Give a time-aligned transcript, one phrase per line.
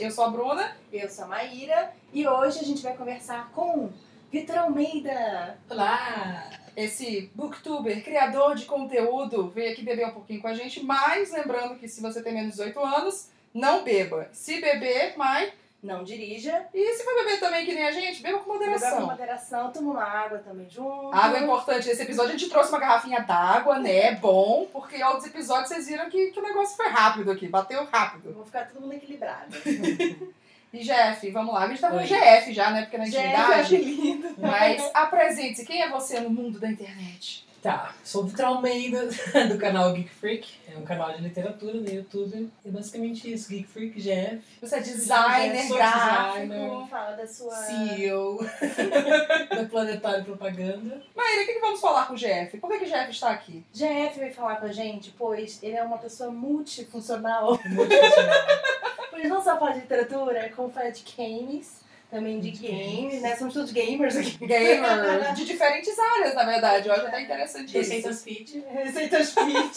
[0.00, 0.76] Eu sou a Bruna.
[0.92, 3.90] Eu sou a Maíra e hoje a gente vai conversar com
[4.30, 5.58] Vitor Almeida.
[5.68, 6.48] Olá!
[6.76, 11.76] Esse booktuber, criador de conteúdo, veio aqui beber um pouquinho com a gente, mas lembrando
[11.76, 14.28] que se você tem menos de 18 anos, não beba.
[14.32, 15.52] Se beber, mas.
[15.82, 16.66] Não dirija.
[16.74, 19.06] E se for beber também que nem a gente, beba com Beba com moderação.
[19.06, 21.14] moderação, toma uma água também junto.
[21.14, 21.86] Água é importante.
[21.86, 24.12] Nesse episódio a gente trouxe uma garrafinha d'água, né?
[24.16, 27.84] Bom, porque em outros episódios vocês viram que, que o negócio foi rápido aqui, bateu
[27.92, 28.32] rápido.
[28.32, 29.54] Vamos ficar todo mundo equilibrado.
[30.70, 31.62] E Jeff, vamos lá.
[31.62, 32.04] A gente tá Oi.
[32.04, 32.82] GF já, né?
[32.82, 33.74] Porque na é intimidade.
[33.74, 34.34] apelido.
[34.36, 37.47] Mas apresente-se, quem é você no mundo da internet?
[37.68, 39.10] Tá, sou o Vitor Almeida,
[39.46, 40.48] do canal Geek Freak.
[40.74, 42.50] É um canal de literatura no YouTube.
[42.64, 44.42] É basicamente isso, Geek Freak GF.
[44.62, 46.88] Você é designer, Sou gráfico, designer.
[46.88, 47.54] Fala da sua...
[47.56, 48.38] CEO.
[49.54, 51.02] da Planetário Propaganda.
[51.14, 52.56] Maíra, o que, que vamos falar com o GF?
[52.58, 53.62] Por que, que o GF está aqui?
[53.70, 57.60] GF veio falar com a gente, pois ele é uma pessoa multifuncional.
[57.66, 58.48] Multifuncional.
[59.10, 61.77] Pois não só fala de literatura, como fala de games,
[62.10, 63.36] também de games, né?
[63.36, 64.46] Somos todos gamers aqui.
[64.46, 65.32] Gamer.
[65.36, 66.88] De diferentes áreas, na verdade.
[66.88, 67.76] Eu acho até interessante isso.
[67.78, 68.64] Receitas Fit.
[68.70, 69.74] Receitas fit.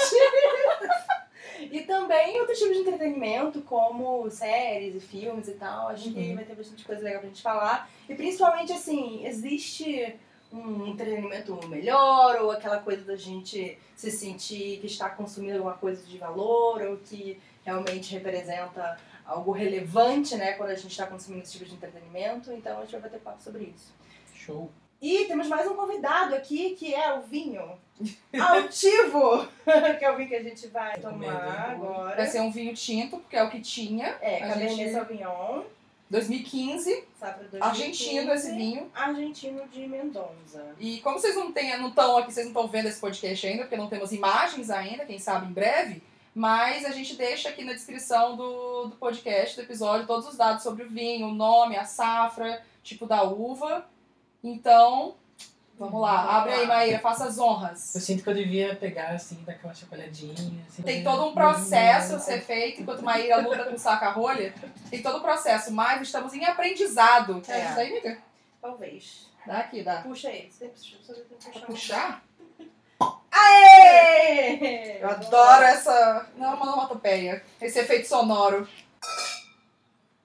[1.71, 5.89] e também outros tipos de entretenimento, como séries e filmes e tal.
[5.89, 6.35] Acho que Uhum.
[6.35, 7.89] vai ter bastante coisa legal pra gente falar.
[8.07, 10.15] E principalmente, assim, existe
[10.53, 16.03] um entretenimento melhor, ou aquela coisa da gente se sentir que está consumindo alguma coisa
[16.05, 21.53] de valor, ou que realmente representa algo relevante, né, quando a gente está consumindo esse
[21.53, 22.51] tipo de entretenimento.
[22.53, 23.93] Então a gente vai bater papo sobre isso.
[24.33, 24.69] Show.
[25.01, 27.71] E temos mais um convidado aqui, que é o vinho
[28.39, 29.47] altivo,
[29.97, 32.15] que é o vinho que a gente vai tomar agora.
[32.15, 34.17] Vai ser um vinho tinto, porque é o que tinha.
[34.21, 35.63] É, A Cabernet gente- Sauvignon,
[36.09, 37.03] 2015.
[37.19, 37.61] safra 2015.
[37.63, 38.91] Argentino esse vinho.
[38.93, 40.75] Argentino de Mendonça.
[40.79, 43.63] E como vocês não têm, não estão aqui, vocês não estão vendo esse podcast ainda,
[43.63, 46.01] porque não temos imagens ainda, quem sabe em breve,
[46.33, 50.63] mas a gente deixa aqui na descrição do, do podcast, do episódio, todos os dados
[50.63, 53.85] sobre o vinho, o nome, a safra, tipo da uva.
[54.43, 55.15] Então,
[55.77, 56.37] vamos lá.
[56.37, 56.67] Abre aí.
[56.67, 57.93] Maíra, faça as honras.
[57.93, 60.33] Eu sinto que eu devia pegar assim, dar aquela chacoalhadinha.
[60.67, 64.53] Assim, Tem todo um processo a ser feito, enquanto Maíra luta com saca-rolha.
[64.89, 67.41] Tem todo o processo, mas estamos em aprendizado.
[67.41, 67.65] Quer É.
[67.65, 68.17] ajudar aí, amiga?
[68.61, 69.29] Talvez.
[69.45, 70.01] Dá aqui, dá.
[70.01, 70.49] Puxa aí.
[70.51, 71.67] Você precisa só tem que Pra puxar.
[71.67, 72.23] puxar?
[73.31, 74.99] Aê!
[75.01, 76.27] Eu adoro essa.
[76.35, 77.43] Não é uma onomatopeia.
[77.61, 78.67] Esse efeito sonoro.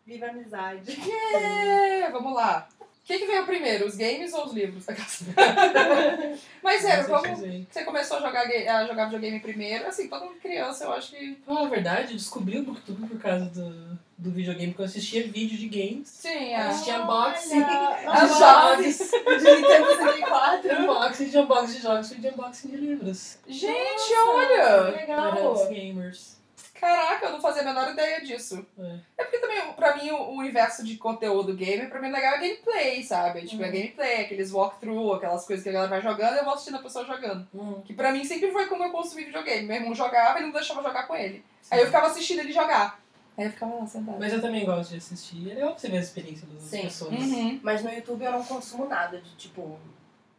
[0.05, 0.99] Viva a amizade.
[1.35, 2.69] É, vamos lá.
[3.07, 4.85] O que, que veio primeiro, os games ou os livros?
[6.61, 9.87] Mas sério, como você começou a jogar, ga- a jogar videogame primeiro?
[9.87, 11.39] Assim, toda criança, eu acho que.
[11.47, 15.57] Na verdade, eu descobri o Booktube por causa do, do videogame, porque eu assistia vídeo
[15.57, 16.09] de games.
[16.09, 16.63] Sim, Eu é.
[16.67, 17.63] assistia unboxing.
[17.63, 18.99] Olha, de jogos
[19.45, 20.81] de Nintendo 64.
[20.83, 23.39] Unboxing de unboxing de jogos e de unboxing de livros.
[23.47, 24.93] Gente, Nossa, olha!
[24.93, 25.53] que Legal.
[25.53, 26.37] os gamers.
[26.75, 28.67] Caraca, eu não fazia a menor ideia disso.
[28.79, 28.97] É.
[29.19, 29.59] É porque também,
[29.97, 33.43] mim, o universo de conteúdo gamer, pra mim, legal é gameplay, sabe?
[33.47, 33.73] Tipo, é Uhum.
[33.73, 37.05] gameplay, aqueles walkthrough, aquelas coisas que a galera vai jogando eu vou assistindo a pessoa
[37.05, 37.47] jogando.
[37.55, 39.67] Hum, Que pra mim sempre foi como eu consumi videogame.
[39.67, 41.45] Meu irmão jogava e ele não deixava jogar com ele.
[41.71, 43.01] Aí eu ficava assistindo ele jogar.
[43.37, 44.19] Aí eu ficava lá sentada.
[44.19, 45.51] Mas eu também gosto de assistir.
[45.51, 46.83] É legal você ver a experiência das Sim.
[46.83, 47.13] pessoas.
[47.13, 47.61] Uhum.
[47.63, 49.79] Mas no YouTube eu não consumo nada de tipo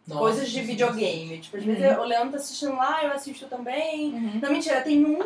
[0.08, 1.38] Nossa, coisas de sim, videogame.
[1.40, 1.76] Tipo, às Uhum.
[1.76, 4.14] vezes o Leandro tá assistindo lá, eu assisto também.
[4.14, 4.40] Uhum.
[4.42, 5.20] Não, mentira, tem um,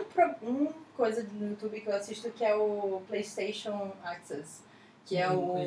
[0.44, 4.62] um coisa no YouTube que eu assisto que é o PlayStation Access.
[5.06, 5.58] Que é Hum, o.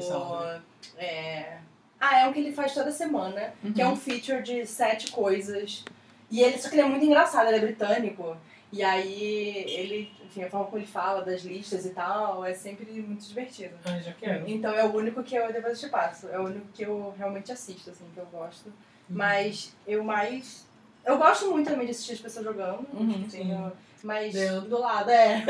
[0.40, 0.60] a
[0.98, 1.58] É...
[2.00, 3.52] Ah, é um que ele faz toda semana.
[3.74, 5.84] Que é um feature de sete coisas.
[6.30, 8.36] E ele, só que ele é muito engraçado, ele é britânico.
[8.72, 12.84] E aí ele, enfim, a forma como ele fala das listas e tal, é sempre
[13.00, 13.74] muito divertido.
[13.84, 14.48] Ah, já quero.
[14.48, 16.28] Então é o único que eu depois te passo.
[16.28, 18.72] É o único que eu realmente assisto, assim, que eu gosto.
[19.08, 20.66] Mas eu mais.
[21.04, 22.86] Eu gosto muito também de assistir as pessoas jogando.
[22.92, 23.72] Uhum, tenho-
[24.04, 24.34] mas
[24.68, 25.42] do lado, é.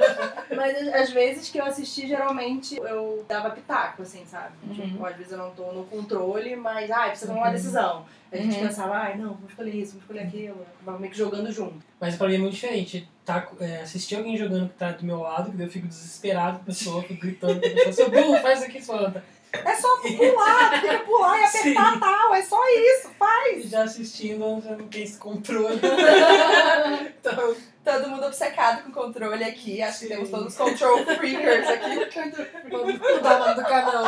[0.56, 4.54] mas às vezes que eu assisti, geralmente eu dava pitaco, assim, sabe?
[4.66, 4.74] Uhum.
[4.74, 7.52] Tipo, às vezes eu não tô no controle, mas ai, precisa tomar uma Uhum.
[7.54, 8.06] decisão.
[8.32, 8.66] A gente Uhum.
[8.66, 10.66] pensava, ai, não, vamos escolher isso, vamos escolher aquilo.
[10.82, 11.78] Vamos meio que jogando junto.
[12.00, 13.08] Mas pra mim é muito diferente.
[13.24, 16.56] Tá, é, assistir alguém jogando que tá do meu lado, que daí eu fico desesperado
[16.58, 19.22] com a pessoa, fico gritando pra pessoa, seu burro, faz aqui, sua
[19.52, 22.00] É só pular, tem que pular e apertar Sim.
[22.00, 23.64] tal, é só isso, faz.
[23.64, 25.80] E já assistindo, já não tem esse controle.
[27.20, 27.56] então,
[27.88, 30.12] Todo mundo obcecado com controle aqui, acho que Sim.
[30.12, 32.20] temos todos os control freakers aqui.
[32.70, 34.04] vamos mudar o nome do canal.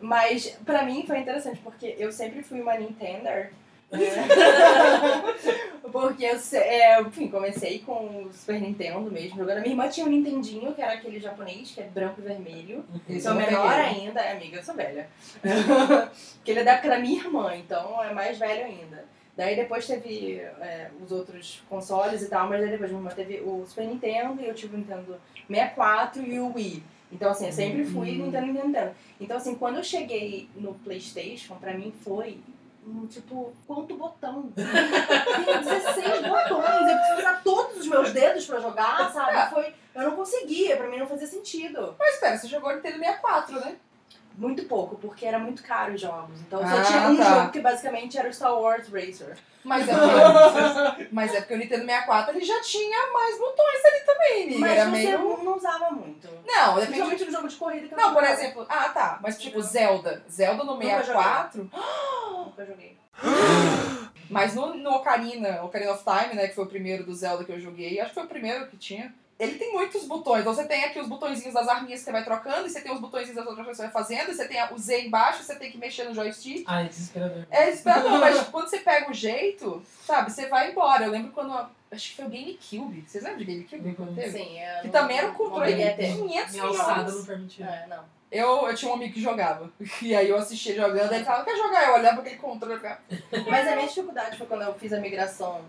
[0.00, 3.52] Mas pra mim foi interessante, porque eu sempre fui uma Nintender.
[5.92, 9.60] porque eu, é, enfim, comecei com o Super Nintendo mesmo, jogando.
[9.60, 12.84] Minha irmã tinha um Nintendinho, que era aquele japonês, que é branco e vermelho.
[13.08, 14.06] Esse Sou menor peguei.
[14.06, 15.08] ainda, é, amiga, eu sou velha.
[16.44, 19.04] que ele é da época da minha irmã, então é mais velho ainda.
[19.36, 23.40] Daí depois teve é, os outros consoles e tal, mas daí depois minha irmã teve
[23.40, 25.16] o Super Nintendo e eu tive o Nintendo
[25.48, 26.82] 64 e o Wii.
[27.10, 28.26] Então, assim, eu sempre fui Hum.
[28.26, 28.90] Nintendo, Nintendo, Nintendo.
[29.20, 32.38] Então, assim, quando eu cheguei no Playstation, pra mim foi,
[32.86, 34.50] um, tipo, quanto botão?
[34.54, 39.54] Tem 16 botões, eu preciso usar todos os meus dedos pra jogar, sabe?
[39.54, 41.94] Foi, eu não conseguia, pra mim não fazia sentido.
[41.98, 43.76] Mas espera, você jogou Nintendo 64, né?
[44.36, 46.40] Muito pouco, porque era muito caro os jogos.
[46.40, 47.24] Então só Ah, tinha um tá.
[47.40, 49.36] jogo que basicamente era o Star Wars Racer.
[49.62, 54.00] Mas é porque, mas é porque o Nintendo 64 ele já tinha mais botões ali
[54.06, 54.58] também, amiga.
[54.60, 55.18] Mas Era você meio.
[55.18, 56.26] não, não usava muito.
[56.46, 58.32] Não, depende Principalmente no jogo de corrida que eu Não, por jogava.
[58.32, 60.24] exemplo, ah tá, mas tipo Zelda.
[60.28, 61.70] Zelda no Nunca 64,
[62.44, 62.96] Nunca joguei.
[64.30, 67.52] mas no, no Ocarina, Ocarina of Time, né, que foi o primeiro do Zelda que
[67.52, 69.14] eu joguei, acho que foi o primeiro que tinha.
[69.38, 70.40] Ele tem muitos botões.
[70.42, 72.92] Então você tem aqui os botõezinhos das arminhas que você vai trocando, e você tem
[72.92, 75.42] os botõezinhos das outras coisas que você vai fazendo, e você tem o Z embaixo,
[75.42, 76.64] você tem que mexer no joystick.
[76.66, 77.44] Ai, desesperador.
[77.50, 81.04] É desesperador, mas tipo, quando você pega o jeito, sabe, você vai embora.
[81.04, 81.52] Eu lembro quando.
[81.90, 83.04] Acho que foi o GameCube.
[83.06, 84.38] Vocês lembram de GameCube quando teve?
[84.38, 84.78] Sim, é.
[84.80, 85.96] Que não- também era um controle de ter.
[86.16, 87.14] 500 Minha milhões.
[87.14, 87.66] não permitia.
[87.66, 88.04] É, não.
[88.30, 89.70] Eu, eu tinha um amigo que jogava.
[90.00, 91.86] E aí eu assistia jogando, aí ele falava, quer jogar?
[91.88, 92.98] Eu olhava aquele controle e ficava.
[93.50, 95.60] Mas a minha dificuldade foi quando eu fiz a migração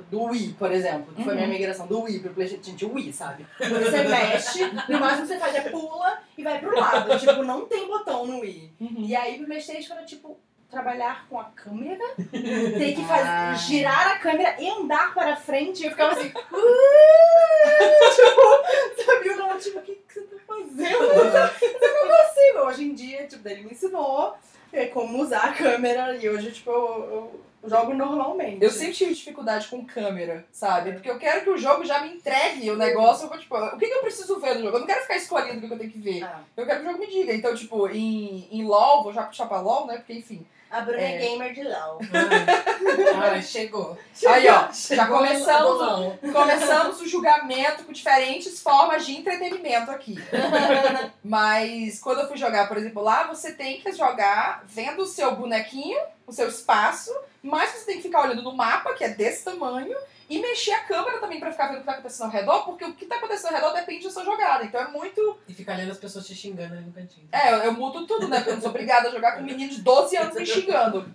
[0.00, 1.14] do Wii, por exemplo.
[1.14, 1.52] Que foi a minha Uhum.
[1.52, 2.70] migração do Wii pro PlayStation.
[2.70, 3.46] Gente, o Wii, sabe?
[3.58, 7.18] Você mexe, no máximo que você faz é pula e vai pro lado.
[7.18, 8.72] Tipo, não tem botão no Wii.
[8.80, 10.38] E aí pro PlayStation era tipo.
[10.70, 13.52] Trabalhar com a câmera, ter que fazer, Ah.
[13.52, 15.82] girar a câmera e andar para frente.
[15.82, 19.28] E eu ficava assim, "Uh!" tipo, sabe?
[19.28, 21.04] Eu não, tipo, o que, que você tá fazendo?
[21.04, 22.58] Eu não consigo.
[22.66, 24.34] Hoje em dia, tipo, ele me ensinou
[24.72, 28.62] é, como usar a câmera e hoje, tipo, eu, eu jogo normalmente.
[28.62, 30.92] Eu sempre tive dificuldade com câmera, sabe?
[30.92, 33.24] Porque eu quero que o jogo já me entregue o negócio.
[33.24, 34.76] Eu vou, tipo, o que, que eu preciso ver no jogo?
[34.76, 36.24] Eu não quero ficar escolhendo o que eu tenho que ver.
[36.24, 37.32] Ah, Eu quero que o jogo me diga.
[37.34, 39.96] Então, tipo, em, em LOL, vou já puxar pra LOL, né?
[39.98, 40.46] Porque, enfim.
[40.70, 41.18] a Bruna é É.
[41.18, 41.98] gamer de LOL.
[43.22, 43.96] Ai, chegou.
[44.26, 49.90] Aí, ó, já Chegou começamos, no- no- começamos o julgamento com diferentes formas de entretenimento
[49.90, 50.16] aqui.
[51.22, 55.34] Mas quando eu fui jogar, por exemplo, lá, você tem que jogar vendo o seu
[55.36, 57.12] bonequinho, o seu espaço,
[57.42, 59.96] mas você tem que ficar olhando no mapa, que é desse tamanho,
[60.30, 62.84] e mexer a câmera também pra ficar vendo o que tá acontecendo ao redor, porque
[62.84, 64.64] o que tá acontecendo ao redor depende da sua jogada.
[64.64, 65.38] Então é muito.
[65.48, 67.28] E fica olhando as pessoas te xingando ali no cantinho.
[67.32, 68.38] É, eu, eu mudo tudo, né?
[68.38, 71.12] Porque eu não sou obrigada a jogar com um menino de 12 anos me xingando.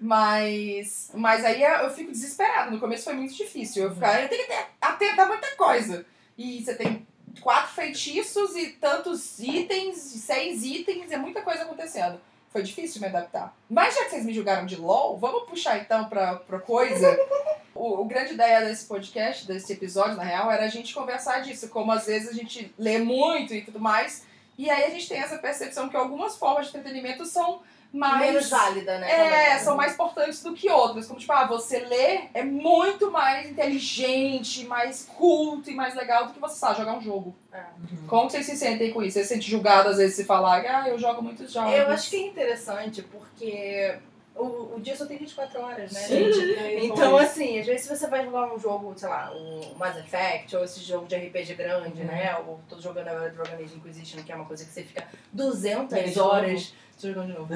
[0.00, 2.70] Mas, mas aí eu fico desesperada.
[2.70, 3.84] No começo foi muito difícil.
[3.84, 6.06] Eu ficar, eu tenho que atentar muita coisa.
[6.38, 7.06] E você tem
[7.40, 12.20] quatro feitiços e tantos itens, seis itens, é muita coisa acontecendo.
[12.50, 13.54] Foi difícil me adaptar.
[13.68, 17.18] Mas já que vocês me julgaram de LOL, vamos puxar então pra, pra coisa.
[17.72, 21.68] O, o grande ideia desse podcast, desse episódio, na real, era a gente conversar disso.
[21.68, 24.26] Como às vezes a gente lê muito e tudo mais.
[24.58, 28.20] E aí a gente tem essa percepção que algumas formas de entretenimento são mais.
[28.32, 29.10] Menos válida, né?
[29.10, 29.64] É, também.
[29.64, 31.06] são mais importantes do que outras.
[31.06, 36.32] Como, tipo, ah, você ler é muito mais inteligente, mais culto e mais legal do
[36.32, 37.34] que você sabe jogar um jogo.
[37.52, 38.06] Uhum.
[38.06, 39.14] Como vocês se sentem com isso?
[39.14, 41.72] Você se sente julgado às vezes se falar, ah, eu jogo muitos jogos.
[41.72, 43.96] Eu acho que é interessante porque
[44.36, 46.32] o, o dia só tem 24 horas, né, Sim.
[46.32, 46.54] gente?
[46.54, 50.56] É, Então, assim, às vezes você vai jogar um jogo, sei lá, o Mass Effect,
[50.56, 52.06] ou esse jogo de RPG grande, Uhum.
[52.06, 52.36] né?
[52.46, 55.96] Ou tô jogando agora Dragon Age Inquisition, que é uma coisa que você fica 200
[55.96, 56.72] Ele de horas.
[57.00, 57.54] Jogando de novo.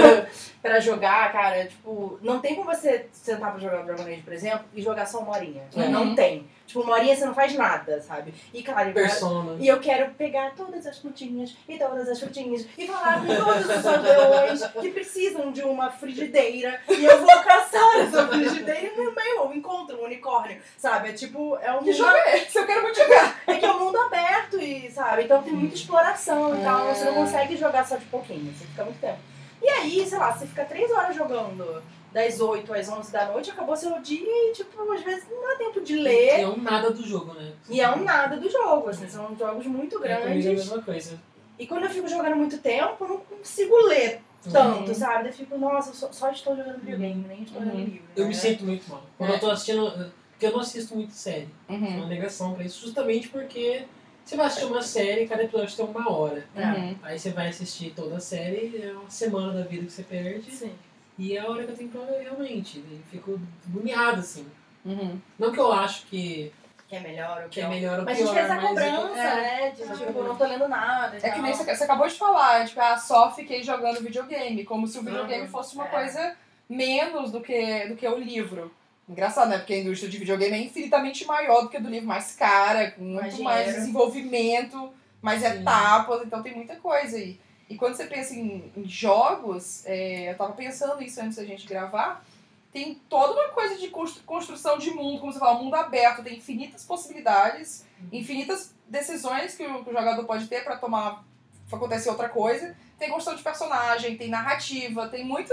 [0.62, 4.64] pra jogar, cara, tipo, não tem como você sentar pra jogar Dragon Age, por exemplo,
[4.74, 5.64] e jogar só uma horinha.
[5.76, 5.90] Uhum.
[5.90, 6.46] Não tem.
[6.68, 8.34] Tipo, uma horinha você não faz nada, sabe?
[8.52, 9.56] E, claro, eu Persona.
[9.58, 13.64] e eu quero pegar todas as frutinhas e todas as frutinhas e falar com todos
[13.74, 19.12] os aldeões que precisam de uma frigideira e eu vou caçar essa frigideira e no
[19.14, 21.08] meio eu encontro um unicórnio, sabe?
[21.08, 22.58] É tipo, é um Que jogo é esse?
[22.58, 23.40] Eu quero muito jogar.
[23.46, 25.22] é que é um mundo aberto e, sabe?
[25.22, 28.84] Então tem muita exploração e tal, você não consegue jogar só de pouquinho, você fica
[28.84, 29.18] muito tempo.
[29.62, 33.50] E aí, sei lá, você fica três horas jogando das 8 às 11 da noite,
[33.50, 36.40] acabou seu dia e, tipo, às vezes não dá tempo de E ler.
[36.40, 37.52] é um nada do jogo, né?
[37.68, 40.44] E é um nada do jogo, assim, são jogos muito É comigo é a grandes.
[40.46, 41.20] mesma coisa.
[41.58, 44.94] E quando eu fico jogando muito tempo, eu não consigo ler tanto, Uhum.
[44.94, 45.28] sabe?
[45.28, 47.66] Eu fico, nossa, eu só, só estou jogando videogame, nem estou Uhum.
[47.68, 48.02] lendo livro.
[48.16, 48.28] Eu né?
[48.28, 49.02] me sinto muito mal.
[49.18, 49.34] Quando É.
[49.36, 50.12] eu tô assistindo.
[50.30, 51.48] Porque eu não assisto muito série.
[51.68, 51.96] É Uhum.
[51.96, 53.82] uma negação pra isso, justamente porque
[54.24, 56.44] você vai assistir uma série, cada episódio tem uma hora.
[56.54, 56.94] Uhum.
[57.02, 60.48] Aí você vai assistir toda a série, é uma semana da vida que você perde.
[60.52, 60.70] Sim.
[61.18, 62.78] E é a hora que eu tenho pra ler realmente.
[62.90, 64.46] Eu fico agoniado, assim.
[64.84, 65.18] Uhum.
[65.38, 66.52] Não que eu acho que,
[66.88, 68.64] Que é melhor ou que é melhor ou Mas a pior, gente fez a mas
[68.64, 69.70] é que- cobrança, é, né?
[69.72, 70.06] De exatamente.
[70.06, 71.18] tipo, eu não tô lendo nada.
[71.22, 74.86] É que nem você, você acabou de falar, tipo, ah, só fiquei jogando videogame, como
[74.86, 75.48] se o videogame Uhum.
[75.50, 75.88] fosse uma É.
[75.90, 76.36] coisa
[76.68, 78.72] menos do que, do que o livro.
[79.08, 79.58] Engraçado, né?
[79.58, 82.90] Porque a indústria de videogame é infinitamente maior do que a do livro, mais cara,
[82.92, 85.46] com muito Mais mais, desenvolvimento, mais Sim.
[85.48, 87.40] etapas, então tem muita coisa aí.
[87.68, 91.66] E quando você pensa em, em jogos, é, eu tava pensando isso antes da gente
[91.66, 92.24] gravar,
[92.72, 96.22] tem toda uma coisa de constru- construção de mundo, como você fala, um mundo aberto,
[96.22, 101.24] tem infinitas possibilidades, infinitas decisões que o, que o jogador pode ter pra tomar
[101.68, 102.74] pra acontecer outra coisa.
[102.98, 105.52] Tem construção de personagem, tem narrativa, tem muito,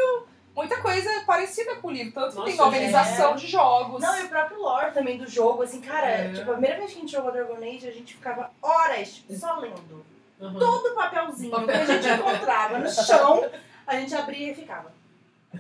[0.56, 2.14] muita coisa parecida com o livro.
[2.14, 3.36] Tanto que Nossa, tem novelização é.
[3.36, 4.02] de jogos.
[4.02, 6.34] Não, e o próprio lore também do jogo, assim, cara, É.
[6.34, 9.36] tipo, a primeira vez que a gente jogou Dragon Age, a gente ficava horas tipo,
[9.36, 10.06] só lendo.
[10.42, 10.60] Aham.
[10.60, 13.50] Todo papelzinho que a gente encontrava no chão,
[13.88, 14.94] a gente abria e ficava.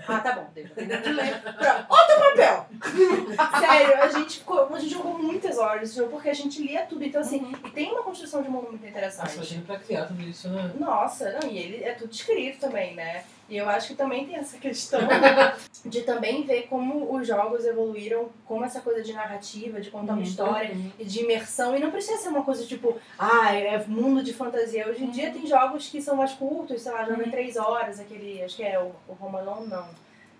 [0.07, 2.67] Ah, tá bom, deixa eu Outro papel!
[3.59, 7.03] Sério, a gente, ficou, a gente jogou muitas horas jogo porque a gente lia tudo.
[7.03, 7.53] Então, assim, Uhum.
[7.65, 9.27] e tem uma construção de mundo muito interessante.
[9.27, 10.71] Nossa, imagina pra criar tudo isso, né?
[10.77, 13.23] Nossa, não, e ele é tudo escrito também, né?
[13.47, 14.99] E eu acho que também tem essa questão
[15.85, 20.21] de também ver como os jogos evoluíram, como essa coisa de narrativa, de contar uma
[20.21, 20.27] Uhum.
[20.27, 20.91] história Uhum.
[20.97, 21.75] e de imersão.
[21.75, 24.87] E não precisa ser uma coisa tipo, ah, é mundo de fantasia.
[24.89, 27.31] Hoje em dia tem jogos que são mais curtos, sei lá, joga em Uhum.
[27.31, 29.87] três horas, aquele, acho que é o, o Home Alone, não.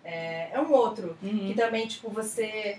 [0.03, 1.15] É, é um outro.
[1.21, 1.47] Uhum.
[1.47, 2.77] Que também, tipo, você.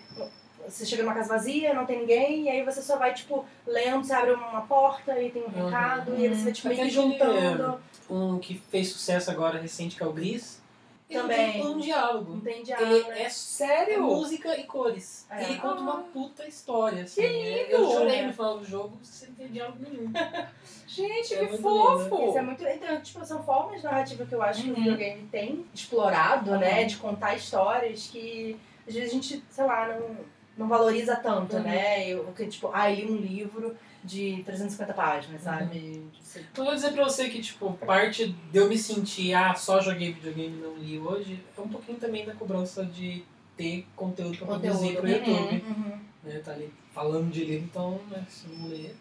[0.68, 4.02] Você chega numa casa vazia, não tem ninguém, e aí você só vai, tipo, lendo,
[4.04, 5.66] você abre uma porta e tem um Uhum.
[5.66, 7.80] recado, e aí você vai, tipo, meio que juntando.
[8.08, 10.60] Um que fez sucesso agora recente, que é o Gris.
[11.08, 11.52] Ele Também.
[11.52, 12.32] tem um diálogo.
[12.32, 12.92] Não tem diálogo.
[12.92, 13.18] Ele né?
[13.20, 14.02] é, é Sério?
[14.02, 15.24] música e cores.
[15.30, 15.44] É.
[15.44, 17.20] Ele conta uma puta história, assim.
[17.20, 17.92] Que É, Eu lindo!
[17.92, 18.26] chorei É.
[18.26, 20.10] no final do jogo sem ter diálogo nenhum.
[20.88, 22.28] Gente, É que fofo!
[22.28, 22.64] Isso é muito.
[22.66, 24.82] Então, tipo, são formas narrativas que eu acho que o Uhum.
[24.82, 26.58] videogame tem explorado, Uhum.
[26.58, 26.84] né?
[26.84, 28.56] De contar histórias que
[28.88, 30.16] às vezes a gente, sei lá, não,
[30.58, 31.62] não valoriza tanto, Uhum.
[31.62, 32.08] né?
[32.08, 36.02] Eu, que, tipo, ah, eu li um livro de 350 páginas, sabe?
[36.20, 39.80] Você- Eu vou dizer pra você que, tipo, parte de eu me sentir, ah, só
[39.80, 43.24] joguei videogame e não li hoje, é um pouquinho também da cobrança de
[43.56, 44.96] ter conteúdo pra produzir Conteúdo.
[45.00, 45.64] pro YouTube.
[45.68, 46.00] Uhum.
[46.24, 46.40] Né?
[46.44, 48.94] Tá ali falando de livro, então, né, se não ler.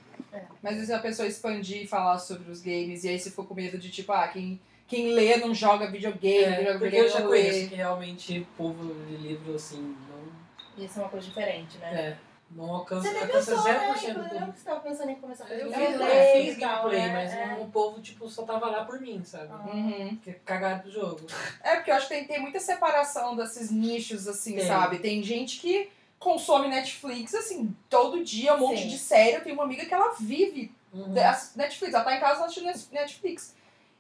[0.62, 3.53] Mas se a pessoa expandir e falar sobre os games, e aí se for com
[3.53, 7.09] medo de tipo, ah, quem, quem lê não joga videogame, É, joga porque videogame eu
[7.09, 10.83] já conheço que realmente o povo de livro, assim, não.
[10.85, 11.88] Isso é uma coisa diferente, né?
[11.93, 12.17] É,
[12.52, 13.80] não alcança, Você nem alcança pensou, né?
[13.80, 14.58] 0% do Inclusive, público.
[14.58, 17.14] você tava pensando em começar a fazer Eu gameplay fiz, é, fiz tal, gameplay, né?
[17.14, 17.62] mas É.
[17.64, 19.50] o povo, tipo, só tava lá por mim, sabe?
[19.52, 19.68] Ah.
[19.68, 20.16] Uhum.
[20.16, 21.20] Porque cagaram do jogo.
[21.64, 24.68] É, porque eu acho que tem, tem muita separação desses nichos, assim, Tem.
[24.68, 25.00] sabe?
[25.00, 28.88] Tem gente que consome Netflix, assim, todo dia, um monte Sim.
[28.88, 29.36] de série.
[29.36, 31.14] Eu tenho uma amiga que ela vive Uhum.
[31.14, 33.54] da Netflix, ela tá em casa assistindo Net- Netflix.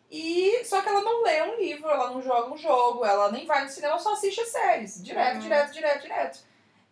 [0.09, 3.45] E só que ela não lê um livro, ela não joga um jogo, ela nem
[3.45, 5.03] vai no cinema, ela só assiste as séries.
[5.03, 5.39] Direto, Uhum.
[5.41, 6.39] direto, direto, direto.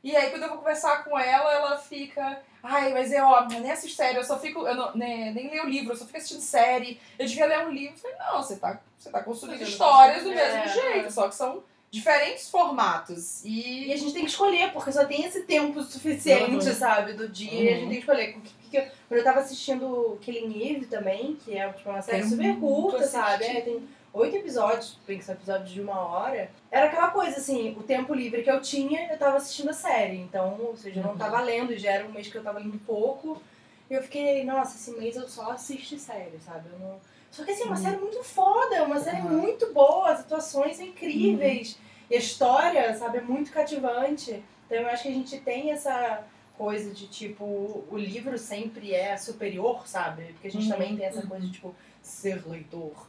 [0.04, 2.42] E aí quando eu vou conversar com ela, ela fica.
[2.62, 4.68] Ai, mas eu, ó, eu nem assisto série, eu só fico.
[4.68, 7.00] Eu não, nem, nem leio livro, eu só fico assistindo série.
[7.18, 7.96] Eu devia ler um livro.
[7.96, 11.10] Eu falei, não, você tá, você tá não histórias do mesmo é, jeito, é.
[11.10, 13.44] só que são diferentes formatos.
[13.46, 13.94] E E.
[13.94, 16.74] a gente tem que escolher, porque só tem esse tempo suficiente, Uhum.
[16.76, 17.52] sabe, do dia.
[17.52, 17.80] E a Uhum.
[17.80, 18.30] gente tem que escolher.
[18.38, 21.90] O que- que- que eu- Quando eu tava assistindo Killing Eve também, que é tipo,
[21.90, 23.44] uma série Quero super curta, sabe?
[23.46, 26.50] É, tem oito episódios, bem que são episódios de uma hora.
[26.72, 30.18] Era aquela coisa, assim, o tempo livre que eu tinha, eu tava assistindo a série.
[30.18, 31.18] Então, ou seja, eu não Uhum.
[31.18, 33.42] tava lendo, já era um mês que eu tava lendo pouco.
[33.90, 36.70] E eu fiquei, nossa, esse mês eu só assisto série, sabe?
[36.72, 37.00] Eu não...
[37.32, 37.82] Só que assim, é uma Uhum.
[37.82, 39.42] série muito foda, é uma série Uhum.
[39.42, 41.78] muito boa, as atuações são incríveis.
[42.10, 44.44] E a história, sabe, é muito cativante.
[44.68, 46.24] Então eu acho que a gente tem essa
[46.58, 47.44] coisa de, tipo,
[47.90, 50.26] o livro sempre é superior, sabe?
[50.34, 53.08] Porque a gente Uhum, também tem essa coisa de, tipo, ser leitor.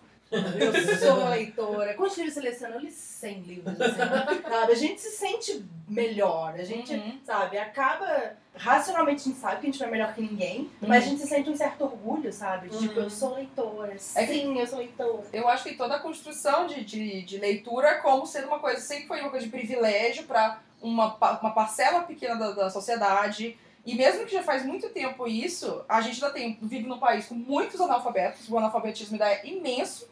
[0.58, 1.94] Eu sou leitora.
[1.94, 2.74] Quantos livros você seleciona?
[2.76, 4.72] Eu li 100 livros, assim, sabe?
[4.72, 7.18] A gente se sente melhor, a gente, Uhum.
[7.24, 8.32] sabe, acaba...
[8.56, 11.20] Racionalmente a gente sabe que a gente não é melhor que ninguém, mas a gente
[11.22, 12.68] se sente um certo orgulho, sabe?
[12.68, 13.04] De, Tipo, Uhum.
[13.04, 15.24] eu sou leitora, É sim, eu sou leitora.
[15.32, 18.80] Eu acho que toda a construção de, de, de leitura é como sendo uma coisa,
[18.80, 23.58] sempre foi uma coisa de privilégio para uma, uma parcela pequena da, da sociedade.
[23.84, 27.26] E mesmo que já faz muito tempo isso, a gente ainda tem, vive num país
[27.26, 30.08] com muitos analfabetos, o analfabetismo ainda é imenso,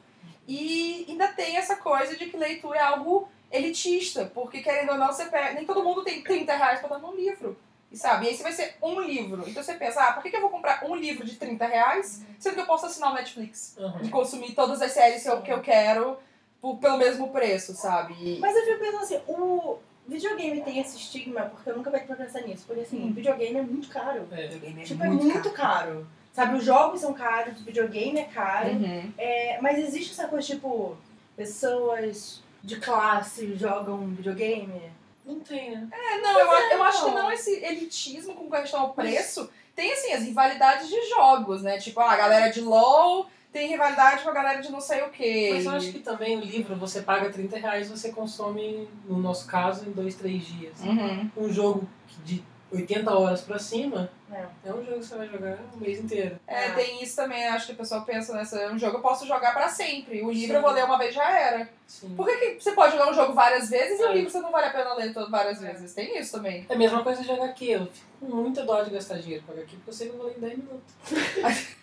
[0.48, 5.08] e ainda tem essa coisa de que leitura é algo elitista, porque querendo ou não,
[5.12, 7.56] você pega, nem todo mundo tem 30 reais pra dar num livro.
[7.90, 8.24] E sabe?
[8.24, 9.44] E aí você vai ser um livro.
[9.46, 12.22] Então você pensa, ah, por que, que eu vou comprar um livro de 30 reais,
[12.38, 13.76] sendo que eu posso assinar o Netflix?
[13.78, 13.98] Uhum.
[14.00, 16.16] de consumir todas as séries que eu, que eu quero
[16.60, 18.14] por, pelo mesmo preço, sabe?
[18.18, 22.06] E- Mas eu fico pensando assim, o videogame tem esse estigma, porque eu nunca parei
[22.06, 22.64] pra pensar nisso.
[22.66, 23.12] Porque assim, Hum.
[23.12, 24.26] videogame é muito caro.
[24.32, 24.48] É.
[24.82, 26.06] tipo, é muito caro.
[26.32, 28.70] Sabe, os jogos são caros, o videogame é caro.
[28.70, 29.12] Uhum.
[29.18, 30.96] É, mas existe essa coisa, tipo,
[31.36, 34.90] pessoas de classe jogam videogame.
[35.26, 35.88] Não tem, né?
[35.92, 37.22] É, não, eu, a- eu acho que não.
[37.24, 39.48] não esse elitismo com questão ao preço.
[39.74, 41.78] Tem, assim, as rivalidades de jogos, né?
[41.78, 45.10] Tipo, ah, a galera de LoL tem rivalidade com a galera de não sei o
[45.10, 45.50] quê.
[45.54, 49.46] Mas eu acho que também o livro, você paga 30 reais você consome, no nosso
[49.46, 50.80] caso, em dois, três dias.
[50.80, 51.30] Uhum.
[51.36, 51.86] Um jogo
[52.24, 54.44] de 80 horas pra cima, É.
[54.64, 56.38] é um jogo que você vai jogar o mês inteiro.
[56.46, 56.72] É, Ah.
[56.74, 58.58] tem isso também, acho que o pessoal pensa nessa.
[58.58, 60.22] É um jogo que eu posso jogar pra sempre.
[60.22, 60.54] O livro Sim.
[60.56, 61.68] eu vou ler uma vez já era.
[61.86, 62.14] Sim.
[62.16, 64.14] Por que, que você pode jogar um jogo várias vezes e o É.
[64.14, 65.72] livro você não vale a pena ler todo várias É.
[65.72, 65.92] vezes?
[65.92, 66.66] Tem isso também.
[66.68, 67.64] É a mesma coisa de HQ.
[67.66, 70.18] Eu fico com muita dó de gastar dinheiro com HQ, porque eu sei que eu
[70.18, 70.94] vou ler em 10 minutos.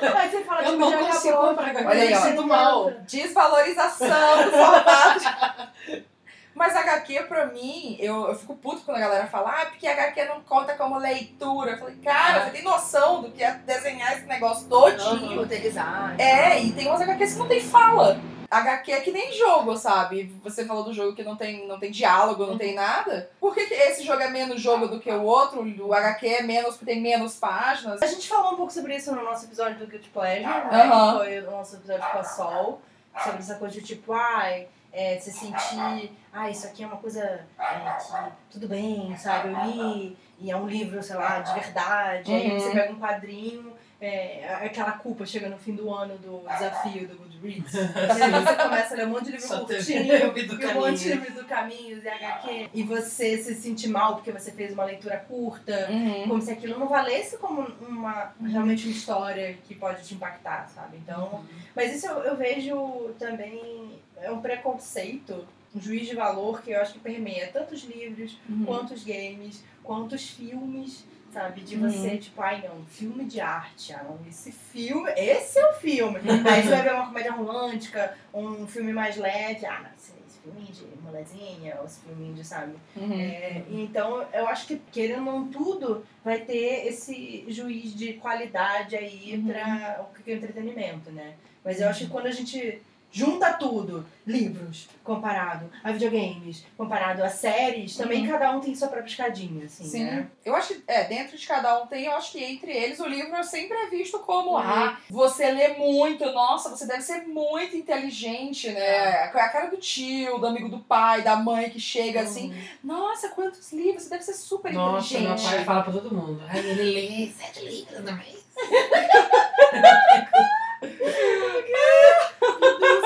[0.00, 1.48] Aí você fala Eu tipo, não consigo acabou.
[1.50, 1.86] comprar HQ.
[1.86, 2.90] Olha aí, eu sinto mal.
[3.06, 6.04] Desvalorização do formato.
[6.60, 10.26] Mas HQ, pra mim, eu, eu fico puto quando a galera fala, ah, porque HQ
[10.26, 11.70] não conta como leitura.
[11.70, 15.40] Eu falei, cara, você tem noção do que é desenhar esse negócio todinho?
[15.40, 16.14] Roteirizar.
[16.20, 18.20] É, e tem umas HQs que não tem fala.
[18.50, 20.36] HQ é que nem jogo, sabe?
[20.44, 23.30] Você falou do jogo que não tem, não tem diálogo, não tem nada.
[23.40, 25.62] Por que, que esse jogo é menos jogo do que o outro?
[25.62, 28.02] O HQ é menos porque tem menos páginas?
[28.02, 30.68] A gente falou um pouco sobre isso no nosso episódio do Guilty Pleasure, né?
[30.72, 31.12] Aham.
[31.12, 32.82] Que foi o nosso episódio com a Sol.
[33.24, 37.22] Sobre essa coisa de tipo, ai, é, você sentir, ah, isso aqui é uma coisa
[37.58, 39.48] é, que tudo bem, sabe?
[39.52, 42.32] Eu li e é um livro, sei lá, de verdade.
[42.32, 42.58] Aí Uhum.
[42.60, 47.14] você pega um quadrinho, é, aquela culpa chega no fim do ano do desafio do
[47.40, 47.74] Goodreads.
[47.74, 47.78] E
[48.22, 50.04] aí você começa a ler um monte de livro Só curtinho.
[50.32, 51.14] do E um monte de caminho.
[51.14, 52.70] livro do Caminhos e HQ.
[52.74, 55.88] E você se sente mal porque você fez uma leitura curta.
[55.90, 56.28] Uhum.
[56.28, 60.96] Como se aquilo não valesse como uma realmente uma história que pode te impactar, sabe?
[60.98, 61.44] Então.
[61.74, 63.98] Mas isso eu, eu vejo também.
[64.22, 68.36] É um preconceito, um juiz de valor que eu acho que permeia tanto os livros,
[68.48, 68.64] Uhum.
[68.66, 71.04] quanto os games, quanto os filmes.
[71.32, 71.88] Sabe, de Uhum.
[71.88, 76.18] você, tipo, ai não, filme de arte, ah não, esse filme, esse é o filme.
[76.44, 80.40] Aí você vai ver uma comédia romântica, um filme mais leve, ah não, esse, esse
[80.40, 83.12] filminho de molezinha, ou esse filminho de, sabe, Uhum.
[83.20, 88.96] é, então, eu acho que, querendo ou não tudo, vai ter esse juiz de qualidade
[88.96, 89.46] aí Uhum.
[89.46, 91.34] para o que é entretenimento, né?
[91.64, 97.28] Mas eu acho que quando a gente junta tudo, livros comparado a videogames, comparado a
[97.28, 100.04] séries, também cada um tem sua própria escadinha, assim, Sim.
[100.04, 100.28] né?
[100.44, 103.06] Eu acho que, é, dentro de cada um tem, eu acho que entre eles o
[103.08, 104.58] livro sempre é visto como, Uhum.
[104.58, 108.80] ah, você lê muito, nossa, você deve ser muito inteligente, né?
[108.80, 109.24] É.
[109.24, 112.62] A cara do tio, do amigo do pai, da mãe que chega assim, Uhum.
[112.84, 115.54] nossa, quantos livros, você deve ser super Nossa, meu inteligente.
[115.56, 116.40] pai fala pra todo mundo.
[116.48, 118.20] Ai, ele lê sete livros no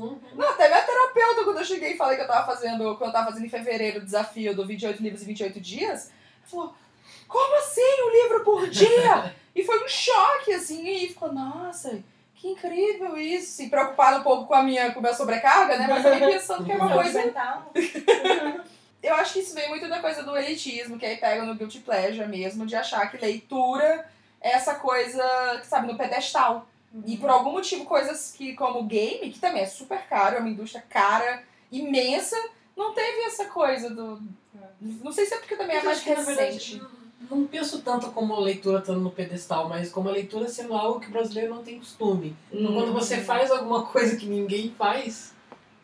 [0.00, 0.34] mês.
[0.34, 3.12] Não, até minha terapeuta, quando eu cheguei e falei que eu tava fazendo, quando eu
[3.12, 6.10] tava fazendo em fevereiro o desafio do 28 livros em 28 dias,
[6.44, 6.74] falou,
[7.28, 9.34] como assim um livro por dia?
[9.54, 12.02] e foi um choque, assim, e ficou, nossa,
[12.34, 13.52] que incrível isso.
[13.52, 15.86] Se preocupado um pouco com a minha, com a minha sobrecarga, né?
[15.88, 17.64] Mas também pensando que é uma Saúde coisa
[19.02, 21.80] eu acho que isso vem muito da coisa do elitismo, que aí pega no guilty
[21.80, 24.06] pleasure mesmo, de achar que leitura
[24.40, 25.22] é essa coisa,
[25.60, 26.66] que sabe, no pedestal.
[27.06, 30.48] E por algum motivo, coisas que, como game, que também é super caro, é uma
[30.48, 32.36] indústria cara, imensa,
[32.76, 34.20] não teve essa coisa do.
[34.80, 36.82] Não sei se é porque também é mais recente.
[37.30, 40.98] Não penso tanto como a leitura estando no pedestal, mas como a leitura sendo algo
[40.98, 42.34] que o brasileiro não tem costume.
[42.50, 45.32] Então, quando você faz alguma coisa que ninguém faz,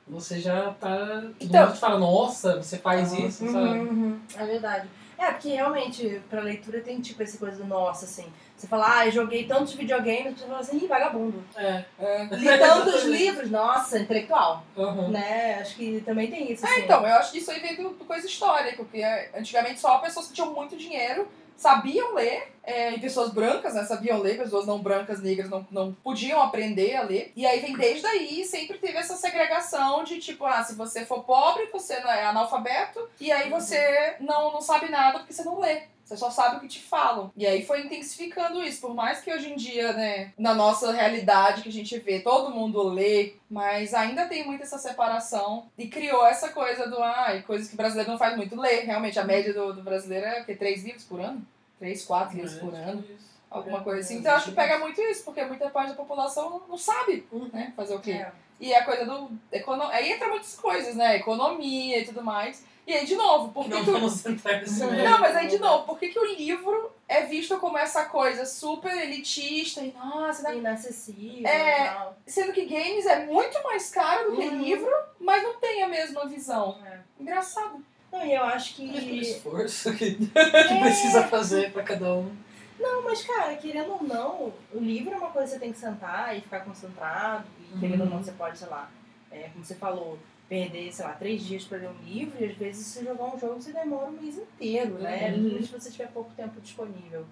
[0.08, 1.22] você já tá.
[1.38, 3.78] Então- Então, fala, nossa, você faz isso, Uhum, sabe?
[3.78, 4.88] uhum, é verdade.
[5.18, 8.30] É, porque realmente, pra leitura tem tipo essa coisa do nossa, assim.
[8.56, 11.42] Você fala, ah, eu joguei tantos videogames, você fala assim, ih, vagabundo.
[11.56, 11.84] É.
[11.98, 12.24] É.
[12.32, 14.64] Li tantos livros, nossa, intelectual.
[14.76, 15.08] Uhum.
[15.10, 15.58] Né?
[15.60, 16.80] Acho que também tem isso, É, assim.
[16.82, 19.98] então, eu acho que isso aí vem do, do coisa histórica, porque é, antigamente só
[19.98, 24.66] pessoas que tinham muito dinheiro sabiam ler, é, e pessoas brancas, né, sabiam ler, pessoas
[24.66, 27.32] não brancas, negras, não, não podiam aprender a ler.
[27.36, 31.22] E aí vem desde aí, sempre teve essa segregação de tipo, ah, se você for
[31.22, 35.82] pobre, você é analfabeto, e aí você não, não sabe nada porque você não lê.
[36.06, 37.32] Você só sabe o que te falam.
[37.36, 38.80] E aí foi intensificando isso.
[38.80, 42.54] Por mais que hoje em dia, né, na nossa realidade que a gente vê, todo
[42.54, 45.66] mundo lê, mas ainda tem muito essa separação.
[45.76, 48.84] E criou essa coisa do, ai, coisas que o brasileiro não faz muito ler.
[48.84, 50.54] Realmente, a média do, do brasileiro é o quê?
[50.54, 51.44] Três livros por ano?
[51.80, 53.04] Três, quatro livros por ano.
[53.50, 54.18] Alguma coisa assim.
[54.18, 57.26] Então, eu acho que pega muito isso, porque muita parte da população não, não sabe,
[57.52, 58.12] né, fazer o quê.
[58.12, 58.32] É.
[58.58, 59.30] E a coisa do...
[59.52, 59.84] Econo...
[59.84, 61.16] Aí entra muitas coisas, né?
[61.16, 62.64] Economia e tudo mais.
[62.86, 65.48] E aí, de novo, por que Não que o- vamos entrar nesse Não, mas aí
[65.48, 69.92] de novo, por que, que o livro é visto como essa coisa super elitista e
[69.92, 70.56] nossa, né?
[70.56, 72.08] Inacessível É.
[72.26, 74.62] e sendo que games é muito mais caro do que Uhum.
[74.62, 76.78] livro, mas não tem a mesma visão.
[76.86, 77.00] É.
[77.20, 77.84] Engraçado.
[78.12, 78.86] Não, e eu acho que.
[78.86, 80.80] Mas pelo esforço que, que É.
[80.80, 82.34] precisa fazer pra cada um.
[82.78, 85.78] Não, mas cara, querendo ou não, o livro é uma coisa que você tem que
[85.78, 87.44] sentar e ficar concentrado.
[87.74, 88.90] E querendo ou não, você pode, sei lá,
[89.30, 92.56] é, como você falou, perder, sei lá, três dias pra ler um livro e às
[92.56, 95.34] vezes se jogar um jogo você demora um mês inteiro, né?
[95.36, 95.60] Uhum.
[95.62, 97.24] Se você tiver pouco tempo disponível.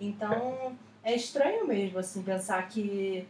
[0.00, 3.26] Então, é estranho mesmo, assim, pensar que.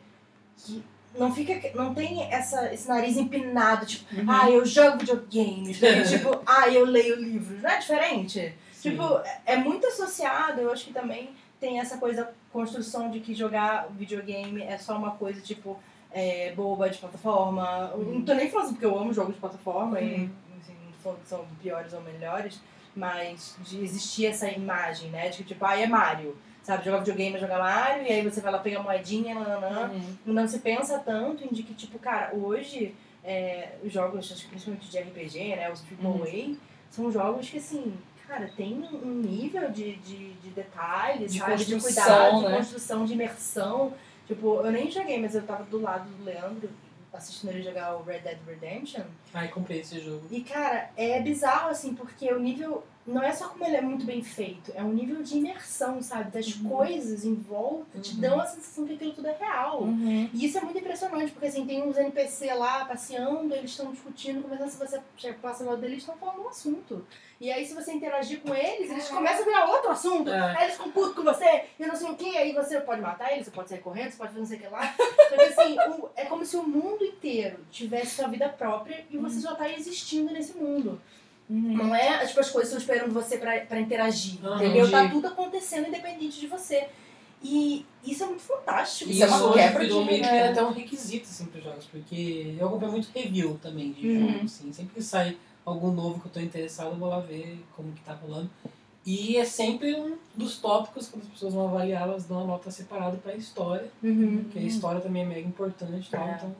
[0.58, 0.82] que
[1.18, 1.58] não fica.
[1.74, 5.72] Não tem essa, esse nariz empinado, tipo, ah, eu jogo videogame.
[5.74, 7.60] Porque, tipo, ah, eu leio livros.
[7.62, 8.54] Não é diferente?
[8.72, 8.90] Sim.
[8.90, 13.34] Tipo, é- é muito associado, eu acho que também tem essa coisa, construção de que
[13.34, 15.78] jogar videogame é só uma coisa, tipo,
[16.12, 17.92] é, boba de plataforma.
[17.96, 20.30] Não tô nem falando assim, porque eu amo jogos de plataforma e Uhum.
[20.60, 22.60] assim, não tô falando que são piores ou melhores,
[22.94, 25.28] mas de existir essa imagem, né?
[25.28, 26.36] De que, tipo, ah, é Mario.
[26.62, 29.90] Sabe, jogar videogame é jogar Mario, e aí você vai lá pegar moedinha, nananã.
[29.92, 30.16] Uhum.
[30.26, 32.94] Não se pensa tanto em de que, tipo, cara, hoje
[33.24, 35.70] é, os jogos, acho que principalmente de RPG, né?
[35.70, 36.56] Os AAA,
[36.90, 37.94] são jogos que, assim,
[38.26, 41.64] cara, tem um nível de, de, de detalhes, De sabe?
[41.64, 42.50] De cuidado, né?
[42.50, 43.92] de construção, de imersão.
[44.30, 46.70] Tipo, eu nem joguei, mas eu tava do lado do Leandro
[47.12, 49.02] assistindo ele jogar o Red Dead Redemption.
[49.32, 50.22] Ai, comprei esse jogo.
[50.30, 52.84] E, cara, é bizarro, assim, porque o nível.
[53.06, 56.30] Não é só como ele é muito bem feito, é um nível de imersão, sabe?
[56.30, 58.20] Das coisas em volta te Uhum.
[58.20, 59.82] dão a sensação que aquilo tudo é real.
[59.82, 60.28] Uhum.
[60.32, 64.42] E isso é muito impressionante, porque assim, tem uns NPC lá passeando, eles estão discutindo,
[64.42, 67.04] começando, se você passa ao lado deles, eles estão falando um assunto.
[67.40, 70.30] E aí, se você interagir com eles, eles começam a virar outro assunto.
[70.30, 70.56] É.
[70.58, 73.32] Aí eles ficam putos com você, e não sei o que, aí você pode matar
[73.32, 74.94] eles, você pode sair correndo, você pode fazer não sei o que lá.
[75.30, 79.16] Só que assim, o- é como se o mundo inteiro tivesse sua vida própria e
[79.20, 81.00] você já tá existindo nesse mundo.
[81.48, 81.76] Uhum.
[81.76, 84.56] Não é, tipo, as coisas estão esperando você pra interagir, Aham.
[84.56, 84.90] entendeu?
[84.90, 86.88] Tá tudo acontecendo independente de você.
[87.42, 89.10] E isso é muito fantástico.
[89.10, 90.48] Isso é uma hoje quebra virou de- meio que é.
[90.50, 94.32] até um requisito assim, para jogos, porque eu acompanho muito review também de Uhum.
[94.32, 94.44] jogos.
[94.54, 94.72] Assim.
[94.72, 98.00] Sempre que sai algum novo que eu tô interessado, eu vou lá ver como que
[98.02, 98.50] tá rolando.
[99.06, 102.70] E é sempre um dos tópicos, quando as pessoas vão avaliar, elas dão uma nota
[102.70, 104.42] separada pra história, Uhum.
[104.44, 106.34] porque a história também é mega importante tal, É.
[106.36, 106.54] então...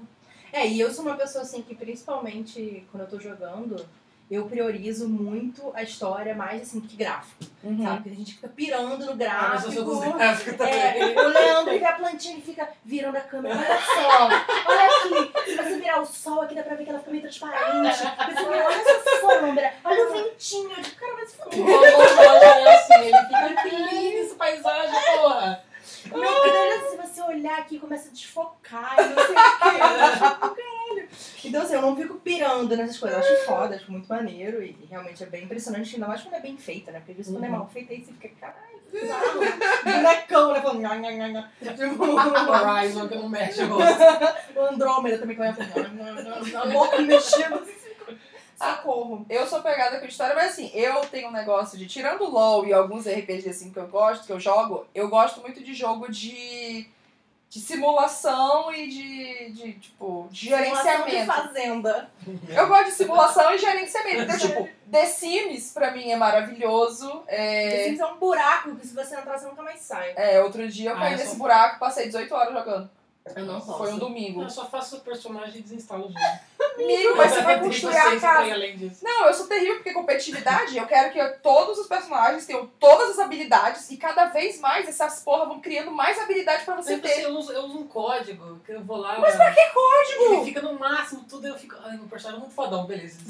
[0.53, 3.85] É, e eu sou uma pessoa assim que principalmente quando eu tô jogando,
[4.31, 7.83] eu priorizo muito a história mais assim que gráfico, Uhum.
[7.83, 7.97] sabe?
[7.97, 10.17] Porque a gente fica pirando no Ah, mas eu gráfico.
[10.19, 10.75] gráficos também.
[10.75, 13.57] É, o Leandro vê a plantinha e fica virando a câmera.
[13.57, 14.29] Olha só,
[14.67, 14.87] olha
[15.27, 15.51] aqui.
[15.51, 17.97] Se você virar o sol aqui, dá pra ver que ela fica meio transparente.
[17.97, 20.71] Se você virar, olha essa sombra, olha o ventinho.
[20.71, 21.97] Eu digo, cara, vai se O fuder.
[21.97, 25.65] Ronaldo é assim, ele fica, que lindo essa paisagem, porra!
[26.13, 31.09] Meu Deus, se você olhar aqui, começa a desfocar e não sei o fico, caralho.
[31.45, 33.19] Então, assim, eu não fico pirando nessas coisas.
[33.19, 36.41] Eu acho foda, acho muito maneiro e realmente é bem impressionante, ainda mais quando é
[36.41, 36.99] bem feita, né?
[36.99, 37.57] Porque às vezes quando é Uhum.
[37.59, 39.91] mal feita, aí você fica, caralho, que.
[39.91, 40.61] Bonecão, né?
[40.61, 41.51] Falando, nha, nha, nha, nha.
[41.61, 44.03] Tipo, Horizon que não mexe o rosto.
[44.57, 47.55] o Andrômeda também começa a boca mexendo.
[47.55, 47.73] assim,
[48.69, 49.25] Socorro.
[49.29, 52.67] Eu sou pegada com história, mas assim, eu tenho um negócio de, tirando o LOL
[52.67, 56.11] e alguns RPGs assim que eu gosto, que eu jogo, eu gosto muito de jogo
[56.11, 56.87] de,
[57.49, 61.33] de simulação e de, de tipo, de Simulação de gerenciamento.
[61.33, 62.11] fazenda.
[62.49, 64.23] Eu gosto de simulação e gerenciamento.
[64.23, 67.23] Então, tipo, The Sims pra mim é maravilhoso.
[67.27, 70.13] É, Assim, é um buraco que se você entrar, você nunca mais sai.
[70.17, 72.91] é, outro dia eu Ah, caí nesse sou- buraco, passei 18 horas jogando.
[73.37, 73.79] Eu não posso.
[73.79, 74.43] Foi um domingo.
[74.43, 76.19] Eu só faço o personagem e desinstalo o jogo.
[76.81, 78.55] Amigo, mas você vai construir a casa.
[78.55, 79.05] além disso.
[79.05, 83.19] Não, eu sou terrível porque competitividade, eu quero que todos os personagens tenham todas as
[83.19, 87.21] habilidades e cada vez mais essas porra vão criando mais habilidade pra você Sempre assim,
[87.21, 87.27] ter.
[87.27, 89.19] eu, uso, eu uso um código que eu vou lá.
[89.19, 90.35] Mas pra que código?
[90.35, 91.77] Ele fica no máximo, tudo eu fico.
[91.85, 93.19] Ai, meu personagem é muito fodão, beleza.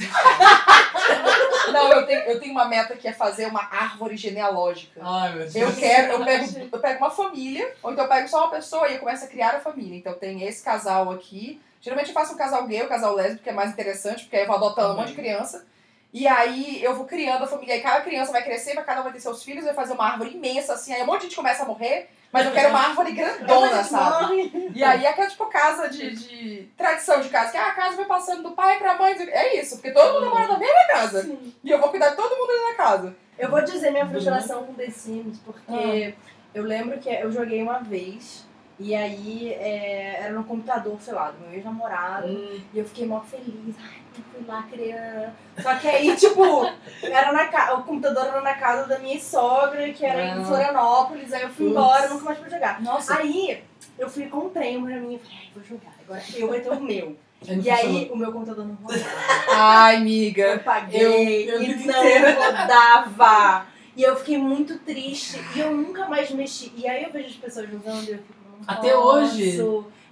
[1.69, 5.01] Não, eu tenho, eu tenho uma meta que é fazer uma árvore genealógica.
[5.03, 5.55] Ai, meu Deus.
[5.55, 8.89] Eu quero, eu pego, eu pego uma família, ou então eu pego só uma pessoa
[8.89, 9.99] e eu começo a criar a família.
[9.99, 11.61] Então tem esse casal aqui.
[11.81, 14.43] Geralmente eu faço um casal gay, um casal lésbico, que é mais interessante, porque aí
[14.43, 15.65] eu vou adotando um monte de criança.
[16.13, 19.05] E aí eu vou criando a família, aí cada criança vai crescer, vai cada um
[19.05, 21.37] vai ter seus filhos, vai fazer uma árvore imensa, assim, aí um monte de gente
[21.37, 24.71] começa a morrer, mas eu quero uma árvore grandona, sabe?
[24.75, 28.07] E aí aquela tipo casa de, de tradição de casa, que ah, a casa vai
[28.07, 31.23] passando do pai pra mãe, é isso, porque todo mundo mora na mesma casa.
[31.23, 31.55] Sim.
[31.63, 33.15] E eu vou cuidar de todo mundo na casa.
[33.39, 36.31] Eu vou dizer minha frustração com The Sims, porque Ah.
[36.53, 38.45] eu lembro que eu joguei uma vez,
[38.81, 43.07] e aí é, era no computador, sei lá, do meu ex-namorado, Hum, e eu fiquei
[43.07, 43.77] mó feliz.
[43.79, 44.00] Ai,
[44.47, 45.33] lá criando.
[45.63, 46.67] Só que aí, tipo,
[47.03, 47.75] era na ca...
[47.75, 50.39] o computador era na casa da minha sogra, que era Ah.
[50.39, 51.71] em Florianópolis, aí eu fui Putz.
[51.79, 52.81] embora, nunca mais pude jogar.
[52.83, 53.19] Nossa.
[53.19, 53.63] Aí
[53.99, 56.71] eu fui comprei um pra mim e falei, ai, vou jogar, agora eu vou ter
[56.71, 57.17] o meu.
[57.47, 59.05] não E aí o meu computador não rodava.
[59.51, 60.63] Ai, Eu amiga.
[60.65, 62.33] paguei Eu- eu e não inteira.
[62.35, 63.67] rodava.
[63.97, 66.73] E eu fiquei muito triste e eu nunca mais mexi.
[66.77, 69.09] E aí eu vejo as pessoas jogando e eu fico, não Até posso.
[69.35, 69.57] hoje?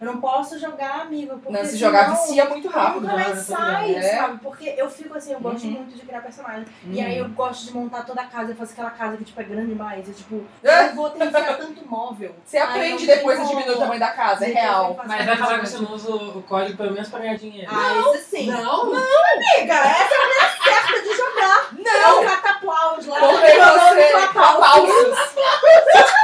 [0.01, 3.01] Eu não posso jogar, amigo, porque Não, se jogar vicia muito rápido.
[3.03, 3.95] Nunca mais Não, eu tô sai.
[3.97, 4.03] É.
[4.03, 4.39] sabe?
[4.41, 5.73] Porque eu fico assim, eu gosto Uhum.
[5.73, 6.67] muito de criar personagem.
[6.85, 7.05] E Uhum.
[7.05, 9.45] aí eu gosto de montar toda a casa, eu faço aquela casa que tipo, é
[9.45, 10.07] grande demais.
[10.07, 10.87] Eu tipo, É.
[10.89, 12.35] eu vou ter que enfiar tanto móvel.
[12.45, 14.97] Você aprende não depois a diminuir o tamanho da casa, é real.
[15.05, 17.69] Mas vai falar que você não usa o código pelo menos pra ganhar dinheiro.
[17.75, 18.47] Ah, isso sim.
[18.51, 18.83] Não?
[18.95, 21.71] Amiga, essa é a maneira certa de jogar.
[21.77, 22.23] É Não!
[22.23, 23.19] o cataplaus lá.
[23.19, 25.19] Comprei você clapaucios.
[25.19, 26.19] falsos.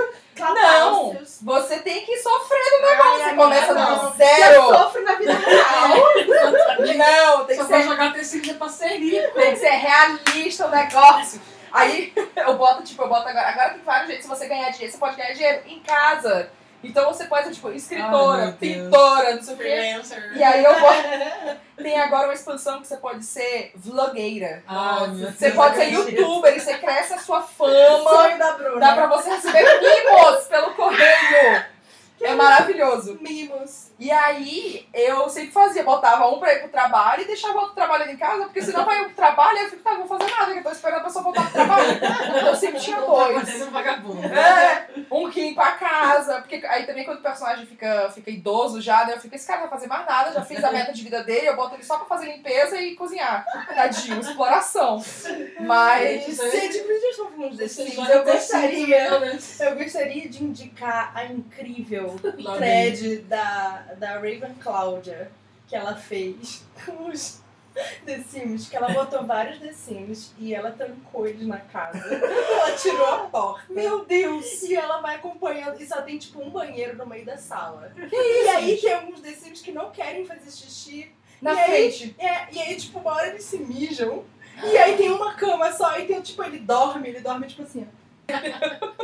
[0.49, 1.17] Não!
[1.41, 3.23] Você tem que sofrer no negócio.
[3.25, 4.69] Ai, começa do zero.
[4.69, 5.97] Já sofre na vida real.
[6.97, 9.33] Não, tem Se que eu ser, jogar T5 é pra ser rico.
[9.33, 10.67] tem que ser realista.
[10.67, 11.41] negócio.
[11.71, 13.47] Aí eu boto, tipo, eu boto agora.
[13.49, 14.25] Agora tem vários jeitos.
[14.25, 16.49] Se você ganhar dinheiro, você pode ganhar dinheiro em casa.
[16.83, 18.83] Então você pode ser, tipo, escritora, Deus.
[18.83, 19.63] pintora, não sei o quê.
[19.63, 20.31] Freelancer.
[20.35, 21.59] E aí eu boto.
[21.81, 24.63] Tem agora uma expansão que você pode ser vlogueira.
[25.13, 27.73] Meu Você pode ser youtuber e você cresce a sua fama.
[28.09, 28.79] Sonho da Bruna.
[28.79, 31.65] Dá pra você receber mimos pelo correio.
[32.23, 33.17] É maravilhoso.
[33.21, 33.91] Mimos.
[33.99, 38.09] E aí, eu sempre fazia, botava um pra ir pro trabalho e deixava outro trabalhando
[38.09, 40.31] em casa, porque senão vai eu pro trabalho e eu fico, tá, não vou fazer
[40.31, 41.91] nada, que eu tô esperando a pessoa voltar pro trabalho.
[41.93, 43.61] Então eu sempre tinha Tá dois.
[43.61, 44.25] um vagabundo.
[44.27, 48.81] É, um que limpa a casa, porque aí também quando o personagem fica, fica idoso
[48.81, 50.91] já, né, eu fico, esse cara não vai fazer mais nada, já fiz a meta
[50.91, 53.45] de vida dele, eu boto ele só pra fazer limpeza e cozinhar.
[53.75, 55.03] Tadinho, exploração.
[55.59, 56.01] Mas...
[56.39, 59.39] Aí- Gente, por que a gente tá falando desse Eu gostaria, né?
[59.59, 65.31] eu gostaria de indicar a incrível Lá thread da, da Raven Cláudia
[65.67, 67.39] que ela fez com os
[68.05, 71.99] The Sims, que ela botou vários The Sims e ela trancou eles na casa.
[72.13, 73.71] Ela tirou a porta.
[73.71, 74.63] Meu Deus!
[74.63, 77.93] E ela vai acompanhando, e só tem tipo um banheiro no meio da sala.
[78.11, 81.09] e aí tem alguns The Sims que não querem fazer xixi.
[81.41, 82.15] Na E aí- frente.
[82.19, 84.25] É, e aí, tipo, uma hora eles se mijam.
[84.61, 87.87] E aí tem uma cama só, e tem, tipo, ele dorme, ele dorme tipo assim,
[87.89, 88.00] ó.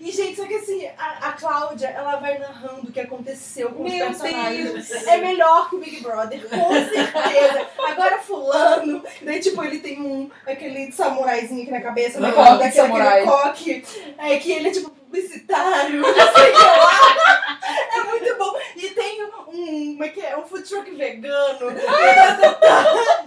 [0.00, 3.84] E, gente, só que assim, a, a Cláudia, ela vai narrando o que aconteceu com
[3.84, 4.72] os Meu personagens.
[4.88, 5.06] Deus!
[5.06, 7.66] É melhor que o Big Brother, com certeza.
[7.86, 12.30] Agora fulano, daí tipo, ele tem um, aquele samuraizinho aqui na cabeça, né?
[12.32, 13.20] Coque Daquele- samurai.
[13.22, 13.84] aquele coque,
[14.18, 17.58] é, que ele é tipo publicitário, não sei o que lá.
[17.94, 18.58] É muito bom.
[18.76, 20.36] E tem um, como é que é?
[20.36, 21.70] Um food truck vegano.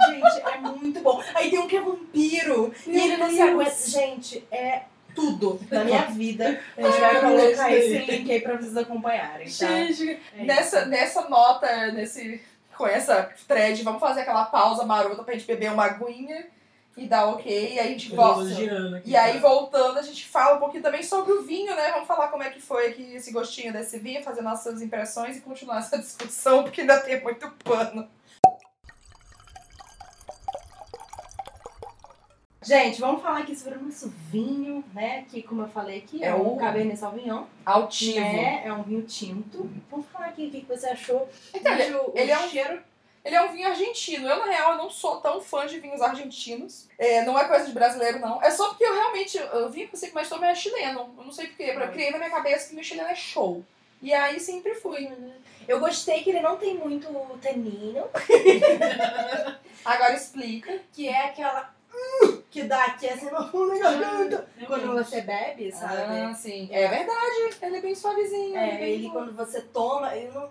[0.10, 1.22] Gente, é muito bom.
[1.34, 2.74] Aí tem um que é vampiro.
[2.86, 3.50] e Meu ele não se Deus.
[3.50, 3.72] aguenta.
[3.88, 4.82] Gente, é
[5.14, 6.62] tudo na minha vida.
[6.78, 7.86] A gente vai Ai, colocar meu Deus.
[7.86, 9.52] esse link aí pra vocês acompanharem, tá?
[9.68, 12.42] Gente, É nessa, nessa nota, nesse,
[12.78, 16.46] com essa thread, vamos fazer aquela pausa marota pra gente beber uma aguinha
[16.98, 18.52] e dar ok, e aí a gente volta.
[18.52, 18.70] Aqui,
[19.06, 19.40] E aí, tá?
[19.40, 21.92] voltando, a gente fala um pouquinho também sobre o vinho, né?
[21.92, 25.42] Vamos falar como é que foi aqui esse gostinho desse vinho, fazer nossas impressões e
[25.42, 28.08] continuar essa discussão, porque ainda tem muito pano.
[32.64, 35.26] Gente, vamos falar aqui sobre o nosso vinho, né?
[35.30, 37.46] Que, como eu falei aqui, é, É o o- Cabernet Sauvignon.
[37.66, 38.20] Altivo.
[38.20, 38.62] Né?
[38.66, 39.68] É um vinho tinto.
[39.90, 41.28] Vamos falar aqui o que você achou.
[41.56, 42.82] Então, ele, o- o ele é um cheiro
[43.24, 44.28] ele é um vinho argentino.
[44.28, 46.88] Eu, na real, eu não sou tão fã de vinhos argentinos.
[46.98, 48.42] É, não é coisa de brasileiro, não.
[48.42, 49.38] É só porque eu realmente.
[49.38, 51.14] Eu vinho que eu sei que mais tomei é chileno.
[51.16, 51.66] Eu não sei porquê.
[51.76, 53.64] Eu criei na minha cabeça que o chileno é show.
[54.02, 55.08] E aí sempre fui.
[55.68, 57.08] Eu gostei que ele não tem muito
[57.40, 58.06] tanino,
[59.86, 60.80] Agora explica.
[60.92, 61.72] que é aquela
[62.50, 64.48] que dá aqui assim no fundo da garganta.
[64.68, 65.10] Quando Realmente.
[65.10, 65.96] você bebe, sabe?
[66.02, 66.68] Ah, sim.
[66.72, 67.58] É verdade.
[67.62, 68.58] Ele é bem suavezinho.
[68.58, 70.50] É, ele é bem ele quando você toma, ele não.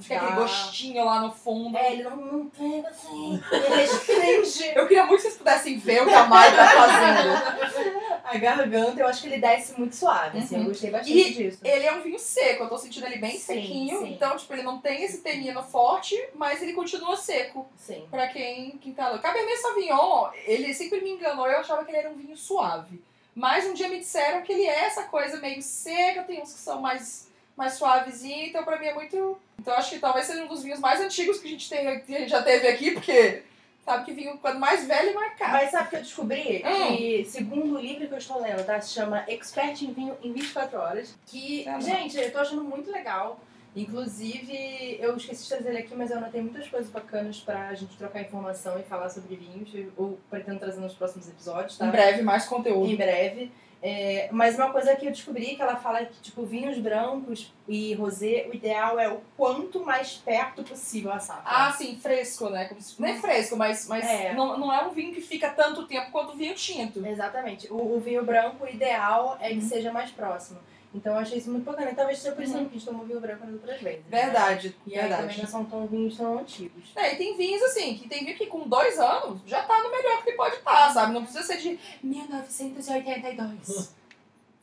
[0.00, 1.76] Fica aquele gostinho lá no fundo.
[1.76, 3.42] É, ele não, não pega assim.
[3.52, 8.22] Ele restringe Eu queria muito que vocês pudessem ver o que a Mai tá fazendo.
[8.24, 9.00] a garganta.
[9.00, 10.56] Eu acho que ele desce muito suave, assim.
[10.56, 10.62] Uhum.
[10.62, 11.58] Eu gostei bastante E disso.
[11.62, 14.00] Ele é um vinho seco, eu tô sentindo ele bem Sim, sequinho.
[14.00, 14.12] sim.
[14.12, 17.66] Então, tipo, ele não tem esse tenino forte, mas ele continua seco.
[17.76, 18.06] Sim.
[18.10, 19.18] Pra quem, quem tá.
[19.18, 23.02] Cabernet Sauvignon, ele sempre me enganou, eu achava que ele era um vinho suave.
[23.34, 26.60] Mas um dia me disseram que ele é essa coisa meio seca, tem uns que
[26.60, 29.38] são mais, mais suavezinhos, então pra mim é muito.
[29.58, 32.14] Então acho que talvez seja um dos vinhos mais antigos que a gente, tem, que
[32.14, 33.42] a gente já teve aqui, porque
[33.84, 35.52] sabe que vinho, quando mais velho, mais caro.
[35.52, 36.64] Mas sabe o que eu descobri?
[36.64, 36.96] Hum.
[36.96, 38.80] Que, segundo o livro que eu estou lendo, tá?
[38.80, 41.14] Se chama Expert em Vinho em 24 Horas.
[41.26, 41.80] Que, não.
[41.80, 43.38] gente, eu tô achando muito legal.
[43.74, 47.96] Inclusive, eu esqueci de trazer ele aqui, mas eu anotei muitas coisas bacanas pra gente
[47.96, 49.70] trocar informação e falar sobre vinhos.
[49.96, 51.86] Eu pretendo trazer nos próximos episódios, tá?
[51.86, 52.90] Em breve, mais conteúdo.
[52.90, 53.50] Em breve.
[53.84, 57.92] É, mas uma coisa que eu descobri que ela fala que, tipo, vinhos brancos e
[57.94, 61.42] rosé, o ideal é o quanto mais perto possível a safra.
[61.44, 62.66] Ah, sim, fresco, né?
[62.66, 64.34] Como se- Não é fresco, mas, mas É.
[64.34, 67.04] Não, não é um vinho que fica tanto tempo quanto o vinho tinto.
[67.04, 67.66] Exatamente.
[67.72, 69.60] O, o vinho branco, o ideal é que Uhum.
[69.62, 70.60] seja mais próximo.
[70.94, 71.90] Então eu achei isso muito bacana.
[71.90, 72.64] E talvez seja por isso Uhum.
[72.66, 74.04] que a gente tomou vinho branco nas outras vezes.
[74.10, 74.22] né?
[74.22, 75.42] Verdade, E aí também verdade.
[75.42, 76.84] não são tão vinhos tão antigos.
[76.94, 79.90] É, e tem vinhos assim, que tem vinho que com dois anos já tá no
[79.90, 81.12] melhor que pode estar, sabe?
[81.14, 83.94] Não precisa ser de 1982.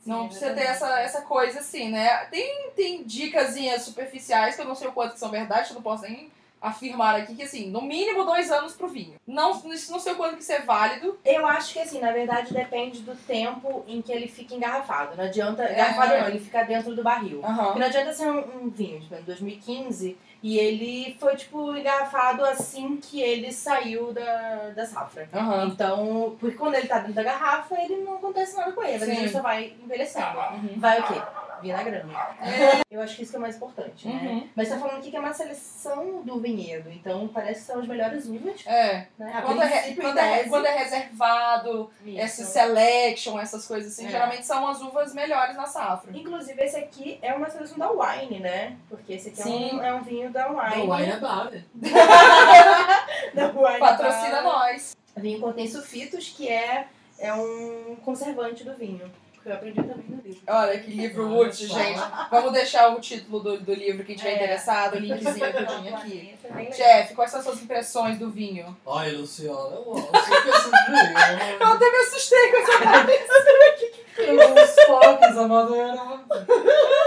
[0.06, 2.24] Não Sim, precisa ter essa, essa coisa assim, né?
[2.30, 5.82] Tem, tem dicasinhas superficiais que eu não sei o quanto que são verdade, eu não
[5.82, 9.14] posso nem afirmar aqui que assim, no mínimo dois anos pro vinho.
[9.26, 11.18] Não, não sei o quanto que isso é válido.
[11.24, 15.16] Eu acho que assim, na verdade depende do tempo em que ele fica engarrafado.
[15.16, 15.62] Não adianta.
[15.64, 15.72] É.
[15.72, 17.40] Engarrafado não, ele fica dentro do barril.
[17.44, 17.64] Aham.
[17.64, 22.44] Porque não adianta ser um, um vinho, tipo, em 2015, e ele foi, tipo, engarrafado
[22.44, 25.28] assim que ele saiu da, da safra.
[25.32, 25.66] Aham.
[25.66, 29.16] Então, porque quando ele tá dentro da garrafa, ele não acontece nada com ele, Sim.
[29.16, 30.38] ele só vai envelhecendo.
[30.38, 30.74] Uhum.
[30.78, 31.22] Vai o quê?
[31.60, 32.12] Vinagrando.
[32.90, 34.14] Eu acho que isso que é o mais importante, né?
[34.14, 34.48] Uhum.
[34.56, 37.86] Mas tá falando aqui que é uma seleção do vinhedo, então parece que são as
[37.86, 39.06] melhores uvas, É.
[39.18, 39.32] né?
[39.34, 42.18] A Quando é, quando, é, quando é reservado, isso.
[42.20, 44.10] esse selection, essas coisas assim, É.
[44.10, 46.10] geralmente são as uvas melhores na safra.
[46.16, 48.76] Inclusive, esse aqui é uma seleção da Wine, né?
[48.88, 49.76] Porque esse aqui é Sim.
[49.76, 50.86] um, é um vinho da Wine.
[50.86, 51.16] Não, wine é
[53.34, 54.42] da Wine Patrocina Bar.
[54.42, 54.96] nós.
[55.16, 56.86] Vinho contém sulfitos, que é,
[57.18, 59.10] é um conservante do vinho.
[59.42, 60.40] Que eu aprendi também no livro.
[60.46, 61.78] Olha que livro Olha útil, só.
[61.78, 62.00] gente.
[62.30, 64.34] Vamos deixar o título do, do livro, quem tiver É.
[64.36, 66.34] interessado, o linkzinho que eu tinha aqui.
[66.44, 66.64] É.
[66.64, 68.76] Jeff, quais são as suas impressões do vinho?
[68.86, 70.10] Ai, Luciana, eu amo.
[71.60, 72.72] Eu até me assustei com essa
[74.62, 75.98] Os foques, amadora.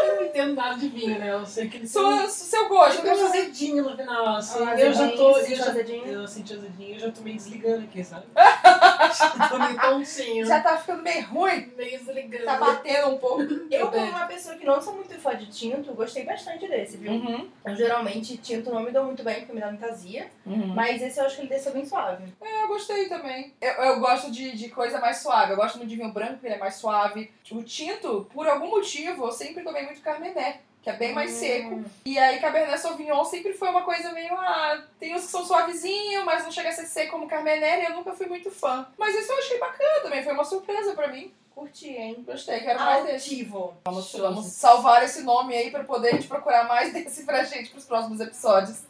[0.04, 1.32] Eu não entendo nada de vinho, né?
[1.34, 2.18] Eu sei que eles são.
[2.18, 2.98] sua, seu gosto.
[2.98, 4.64] Eu tenho um azedinho no final, assim.
[4.66, 5.38] Ah, eu já tô.
[5.38, 6.06] Eu já, azedinho.
[6.08, 8.26] eu senti azedinho, eu já tô meio desligando aqui, sabe?
[9.82, 10.46] tontinho.
[10.46, 12.46] Já tá ficando meio ruim, meio desligando.
[12.46, 13.44] tá batendo um pouco.
[13.70, 17.14] Eu, como uma pessoa que não sou muito fã de tinto, gostei bastante desse, viu?
[17.14, 17.50] Uhum.
[17.66, 20.28] Eu, geralmente, tinto não me dou muito bem, porque me dá muita azia.
[20.46, 20.74] Uhum.
[20.74, 22.24] Mas esse eu acho que ele desceu bem suave.
[22.42, 23.54] É, eu gostei também.
[23.62, 25.54] Eu, eu gosto de, de coisa mais suave.
[25.54, 27.32] Eu gosto muito de vinho branco, porque ele é mais suave.
[27.52, 31.82] O tinto, por algum motivo, eu sempre tomei muito Carmené, que é bem mais seco.
[32.04, 34.34] E aí, Cabernet Sauvignon sempre foi uma coisa meio.
[34.34, 37.86] Ah, tem uns que são suavezinhos, mas não chega a ser seco como Carmené, e
[37.86, 38.86] eu nunca fui muito fã.
[38.98, 41.32] Mas esse eu achei bacana também, foi uma surpresa pra mim.
[41.56, 42.24] Curti, hein?
[42.26, 43.30] Gostei, quero mais desse.
[43.30, 43.74] Altivo.
[43.86, 47.86] Vamos, vamos salvar esse nome aí pra poder gente procurar mais desse pra gente pros
[47.86, 48.82] próximos episódios.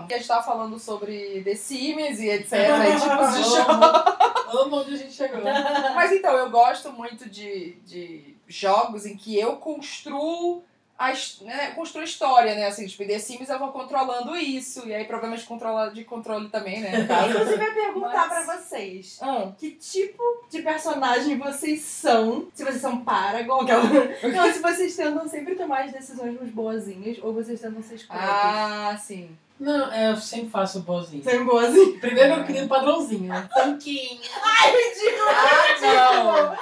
[0.00, 2.52] Porque a gente tava falando sobre The Sims e etc.
[2.54, 4.20] e tipos de jogos.
[4.52, 5.40] Amo, onde a gente chegou.
[5.94, 10.62] Mas então, eu gosto muito de, de jogos em que eu construo
[11.00, 12.66] a né, construo história, né?
[12.66, 14.86] Assim, tipo, The Sims eu vou controlando isso.
[14.86, 16.90] E aí problemas de, controla, de controle também, né?
[17.00, 19.18] Inclusive, eu ia perguntar Mas- pra vocês.
[19.22, 19.50] Hum.
[19.56, 22.48] Que tipo de personagem vocês são?
[22.52, 23.82] Se vocês são Paragon, aquela...
[24.30, 28.22] Não, se vocês tentam sempre tomar as decisões mais boazinhas ou vocês tentam ser escrotos.
[28.22, 29.30] Ah, sim.
[29.60, 31.22] Não, é, eu sempre faço boazinho.
[31.22, 32.00] Sempre boazinho.
[32.00, 33.46] Primeiro eu queria um padrãozinho, né?
[33.54, 34.18] Tanquinho.
[34.42, 35.28] Ai, ridículo!
[35.28, 36.56] Ah,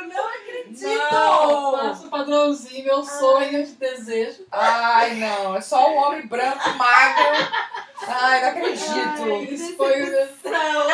[0.00, 0.88] Eu não acredito!
[0.88, 1.72] Não!
[1.78, 4.46] Faço padrãozinho, meu sonho de desejo.
[4.52, 5.56] Ai, não.
[5.56, 7.24] É só um homem branco, magro.
[8.06, 9.52] Ai, não Ai, acredito.
[9.52, 10.88] isso foi o meu Não.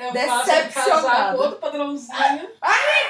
[0.00, 2.48] Eu com outro padrãozinho.
[2.60, 3.08] Ai,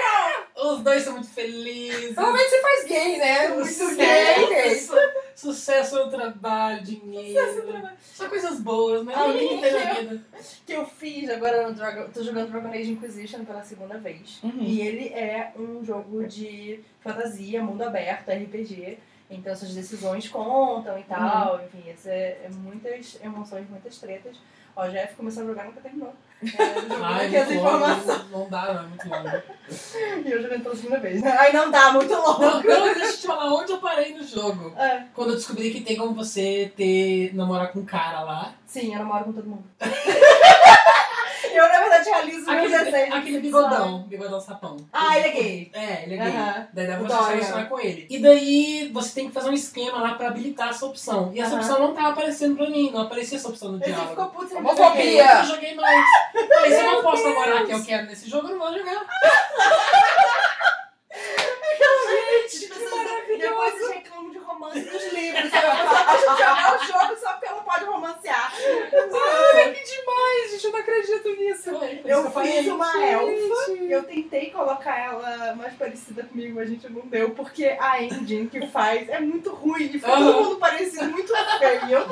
[0.56, 0.72] não!
[0.72, 2.14] Os dois são muito felizes.
[2.14, 3.48] Provavelmente você faz gay, né?
[3.48, 3.96] Muito Sucesso.
[3.96, 4.46] gay.
[4.48, 4.74] gay.
[4.80, 4.94] Su-
[5.36, 7.88] Sucesso no trabalho, dinheiro.
[8.02, 9.14] Só coisas boas, né?
[9.16, 10.24] Ah, que tem eu- vida.
[10.66, 12.10] que eu fiz agora no Dragon.
[12.10, 14.38] Tô jogando Dragon Age Inquisition pela segunda vez.
[14.42, 14.58] Uhum.
[14.60, 18.98] E ele é um jogo de fantasia, mundo aberto, RPG.
[19.30, 21.60] Então suas decisões contam e tal.
[21.64, 24.36] Enfim, isso é, é muitas emoções, muitas tretas.
[24.76, 26.12] Ó, o Jeff começou a jogar nunca terminou.
[26.42, 28.30] É, Ai, aqui as longo, informações.
[28.30, 29.42] não, não dá, não, é muito longo.
[30.24, 31.22] E eu jogando pela segunda vez.
[31.24, 32.40] Ai, não dá, muito louco.
[32.40, 32.62] Não, não,
[32.94, 34.72] deixa eu te falar onde eu parei no jogo.
[34.76, 38.52] É, Quando eu descobri que tem como você ter, namorar com um cara lá.
[38.66, 39.64] sim, eu namoro com todo mundo.
[41.44, 43.14] eu, na verdade, realizo Aquele, desejos.
[43.14, 44.76] aquele bigodão, bigodão sapão.
[44.92, 45.70] Ah, ele é gay.
[45.74, 46.26] É, ele é gay.
[46.36, 46.68] Aham.
[46.72, 47.28] Daí dá pra você Dorian.
[47.34, 48.06] relacionar com ele.
[48.10, 51.30] E daí você tem que fazer um esquema lá pra habilitar essa opção.
[51.34, 51.60] E essa Aham.
[51.60, 54.10] opção não tava aparecendo pra mim, não aparecia essa opção no Ele diálogo.
[54.10, 55.22] ficou puto sem Homofobia.
[55.30, 56.06] Eu não joguei mais.
[56.54, 59.06] Falei, se eu não posso namorar que eu quero nesse jogo, eu não vou jogar.
[62.50, 63.38] Gente, que pessoas- maravilhoso.
[63.40, 65.50] Depois vocês reclamam de romance dos livros.
[65.54, 68.52] A pode jogar o jogo só porque ela não pode romancear.
[68.52, 70.64] Ai, que demais, gente.
[70.64, 71.70] Eu não acredito nisso.
[72.04, 73.72] Eu fiz uma elfa.
[73.72, 78.48] Eu tentei colocar ela mais parecida comigo, mas a gente não deu, porque a engine
[78.48, 82.06] que faz é muito ruim e fica todo mundo parecido, muito feio.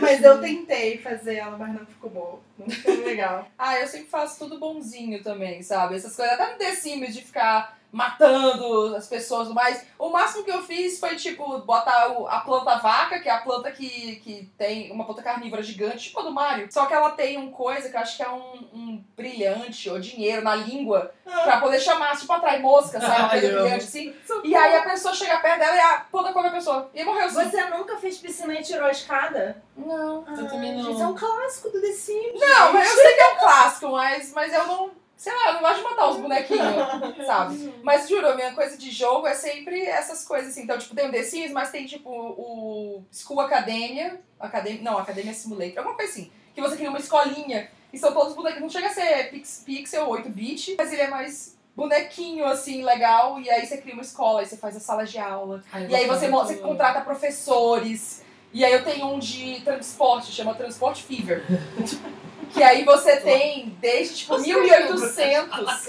[0.00, 2.40] Mas eu tentei fazer ela, mas não ficou boa.
[2.58, 3.48] Não ficou legal.
[3.58, 5.96] Ah, eu sempre faço tudo bonzinho também, sabe?
[5.96, 9.86] Essas coisas, até no The Sims de ficar matando as pessoas e tudo mais.
[9.98, 13.38] O máximo que eu fiz foi, tipo, botar o- a planta vaca, que é a
[13.40, 16.68] planta que, que tem uma planta carnívora gigante, tipo a do Mario.
[16.70, 19.98] Só que ela tem um coisa que eu acho que é um, um brilhante ou
[19.98, 21.12] dinheiro na língua
[21.44, 23.20] pra poder chamar, tipo, atrai mosca, sabe?
[23.20, 24.14] Uma coisa brilhante assim.
[24.44, 26.90] E aí a pessoa chega perto dela e a planta come a pessoa.
[26.94, 27.50] E morreu assim.
[27.50, 29.62] Você nunca fez piscina e tirou a escada?
[29.76, 30.24] Não.
[30.28, 30.90] Eu também não.
[30.90, 32.40] Isso é um clássico do The Sims.
[32.40, 35.03] Não, mas eu sei que é um clássico, mas, mas eu não.
[35.16, 36.62] Sei lá, eu não gosto de matar os bonequinhos,
[37.26, 37.74] sabe?
[37.82, 40.62] Mas juro, a minha coisa de jogo é sempre essas coisas assim.
[40.62, 44.20] Então, tipo, tem o The Sims, mas tem tipo o School Academia.
[44.38, 46.30] Academia não, Academia Simulator, alguma coisa assim.
[46.54, 48.62] Que você cria uma escolinha e são todos bonequinhos.
[48.62, 53.40] Não chega a ser pix, pixel 8-bit, mas ele é mais bonequinho, assim, legal.
[53.40, 55.62] E aí você cria uma escola, aí você faz a sala de aula.
[55.72, 58.22] Ai, E aí você, você contrata professores.
[58.52, 61.44] E aí eu tenho um de transporte, chama Transport Fever.
[62.52, 65.86] que aí você tem desde tipo Você 1800.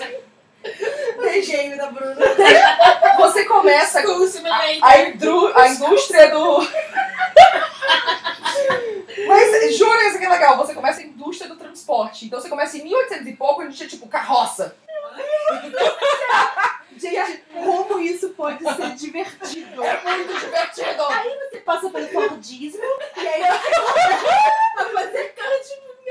[1.22, 2.16] The game da Bruna.
[3.18, 4.80] Você começa Simulator.
[4.82, 6.58] a, indru- a indústria do.
[9.28, 12.26] Mas juro isso que é legal, você começa a indústria do transporte.
[12.26, 14.76] Então você começa em 1800 e pouco, a gente tinha tipo carroça.
[16.98, 19.84] Gente, como isso pode ser divertido?
[19.84, 21.04] É muito divertido.
[21.52, 22.82] Você passa pelo Fordismo
[23.18, 25.66] e aí você começa a fazer kart.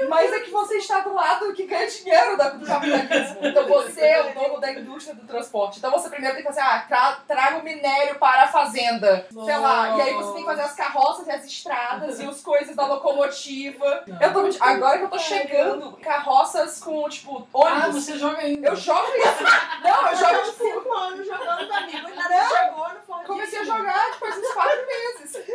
[0.08, 3.38] Mas é que você está do lado que ganha dinheiro da- do capitalismo.
[3.42, 5.78] Então você é o dono da indústria do transporte.
[5.78, 9.26] Então você primeiro tem que fazer, ah, tra traga o minério para a fazenda.
[9.30, 9.96] Sei lá.
[9.96, 12.86] E aí você tem que fazer as carroças e as estradas e as coisas da
[12.86, 14.04] locomotiva.
[14.20, 18.04] Eu tô, agora que eu tô chegando, carroças com, tipo, Ah, ônibus.
[18.04, 18.68] você joga ainda.
[18.68, 19.42] Eu jogo isso.
[19.82, 24.10] Não, eu jogo, tipo, cinco anos jogando comigo e nada chegou no comecei a jogar
[24.12, 25.46] depois uns quatro meses.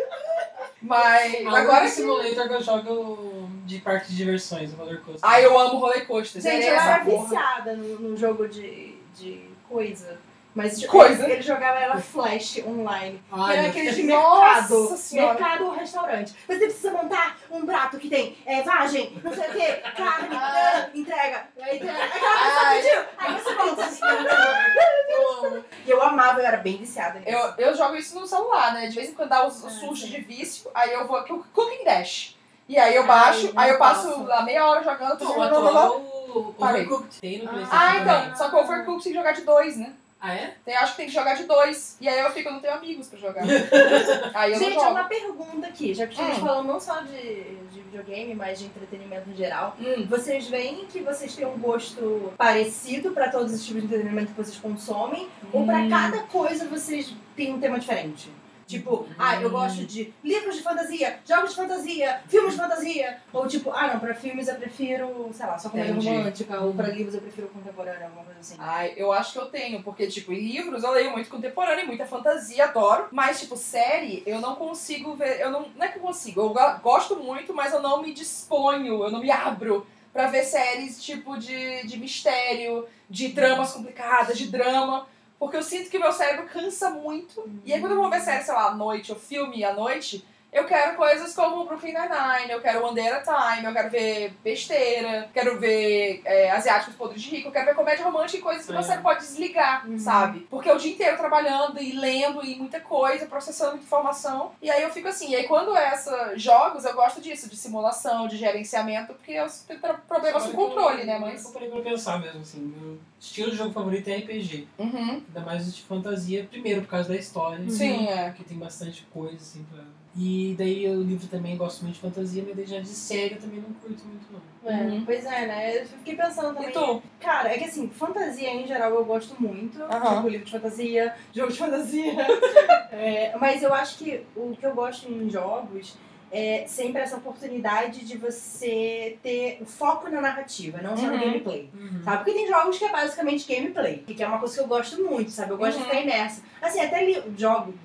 [0.81, 5.29] Mas Agora agora esse simulator que eu jogo de parque de diversões, o Roller Coaster.
[5.29, 6.41] Ai, eu amo roller coaster.
[6.41, 10.17] Gente, eu era viciada no, no jogo de, de coisa.
[10.55, 11.23] Mas Coisa?
[11.23, 13.21] Ele, ele jogava era Flash online.
[13.31, 14.79] Ai, era aquele de mercado.
[14.83, 15.33] Nossa senhora.
[15.35, 16.33] mercado ou restaurante.
[16.47, 20.89] Você precisa montar um prato que tem é, vagem, não sei o que, carne, Ah.
[20.93, 21.47] entrega.
[21.61, 23.05] Aí tem aquela pessoa pediu.
[23.17, 23.55] Aí você
[25.53, 25.65] monta.
[25.85, 27.31] E eu amava, eu era bem viciada nisso.
[27.31, 28.87] Eu, eu jogo isso no celular, né?
[28.87, 30.07] De vez em quando dá os, os Ah, surtos sim.
[30.09, 32.35] de vício, aí eu vou aqui, o Cooking Dash.
[32.67, 34.23] E aí eu baixo, Ai, aí eu passo posso.
[34.25, 36.19] lá meia hora jogando, tô jogando.
[36.59, 39.41] Overcooked tem no Ah, PlayStation Ah, então, só que o Overcooked tem que jogar de
[39.41, 39.93] dois, né?
[40.21, 40.53] Ah, é?
[40.65, 41.95] Tem, acho que tem que jogar de dois.
[42.01, 43.43] E aí eu fico, eu não tenho amigos pra jogar.
[44.35, 44.91] aí eu Gente, não é jogo.
[44.91, 46.41] uma pergunta aqui, já que estamos Hum.
[46.41, 49.77] falando não só de, de videogame, mas de entretenimento em geral.
[49.79, 50.05] Hum.
[50.09, 54.37] Vocês veem que vocês têm um gosto parecido pra todos os tipos de entretenimento que
[54.37, 55.27] vocês consomem?
[55.53, 55.89] Ou pra Hum.
[55.89, 58.29] cada coisa vocês têm um tema diferente?
[58.69, 59.53] Tipo, ah, eu Hum.
[59.53, 63.17] gosto de livros de fantasia, jogos de fantasia, filmes de fantasia.
[63.33, 66.07] Ou tipo, ah, não, pra filmes eu prefiro, sei lá, só comédia Entendi.
[66.07, 66.61] romântica.
[66.61, 68.55] Ou pra livros eu prefiro contemporâneo, alguma coisa assim.
[68.59, 72.05] Ai, eu acho que eu tenho, porque, tipo, em livros eu leio muito contemporâneo, muita
[72.05, 73.07] fantasia, adoro.
[73.11, 75.41] Mas, tipo, série, eu não consigo ver.
[75.41, 78.13] Eu não, não é que eu consigo, eu go- gosto muito, mas eu não me
[78.13, 84.37] disponho, eu não me abro pra ver séries, tipo, de, de mistério, de tramas complicadas,
[84.37, 85.07] de drama.
[85.39, 87.49] Porque eu sinto que meu cérebro cansa muito.
[87.63, 90.23] E aí, quando eu vou ver série, sei lá, à noite, ou filme à noite,
[90.51, 93.89] eu quero coisas como Brooklyn Nine-Nine, eu quero One Day at a Time, eu quero
[93.89, 98.41] ver besteira, quero ver é, Asiáticos Podres de Rico, eu quero ver comédia romântica e
[98.41, 98.81] coisas que É.
[98.81, 99.99] cérebro pode desligar, Uhum.
[99.99, 100.39] sabe?
[100.49, 104.51] Porque é o dia inteiro trabalhando e lendo e muita coisa, processando muita informação.
[104.61, 107.55] E aí eu fico assim, e aí quando é essa jogos, eu gosto disso, de
[107.55, 111.41] simulação, de gerenciamento, porque eu tenho problemas com que eu- controle, né, mas...
[111.43, 112.73] que Eu parei pra pensar mesmo, assim.
[112.75, 114.67] Meu estilo de jogo favorito é RPG.
[114.79, 115.23] Uhum.
[115.27, 117.69] Ainda mais de fantasia, primeiro por causa da história.
[117.69, 118.29] Sim, é.
[118.29, 119.83] Porque tem bastante coisa, assim, pra...
[120.17, 123.41] E daí o livro também gosto muito de fantasia, mas daí já de série eu
[123.41, 124.39] também não curto muito, não.
[124.69, 125.05] É, Uhum.
[125.05, 125.81] Pois é, né?
[125.81, 126.69] Eu fiquei pensando também.
[126.69, 127.01] E tu?
[127.19, 129.77] Cara, é que assim, fantasia em geral eu gosto muito.
[129.79, 132.13] Tipo, livro de fantasia, jogo de fantasia.
[132.91, 135.95] É, mas eu acho que o que eu gosto em jogos
[136.31, 141.19] é sempre essa oportunidade de você ter o foco na narrativa, não só no Uhum.
[141.19, 141.69] gameplay.
[142.03, 142.17] Sabe?
[142.17, 145.29] Porque tem jogos que é basicamente gameplay, que é uma coisa que eu gosto muito,
[145.29, 145.51] sabe?
[145.51, 145.83] Eu gosto Uhum.
[145.83, 146.41] de ficar imersa.
[146.59, 147.75] Assim, até li jogo.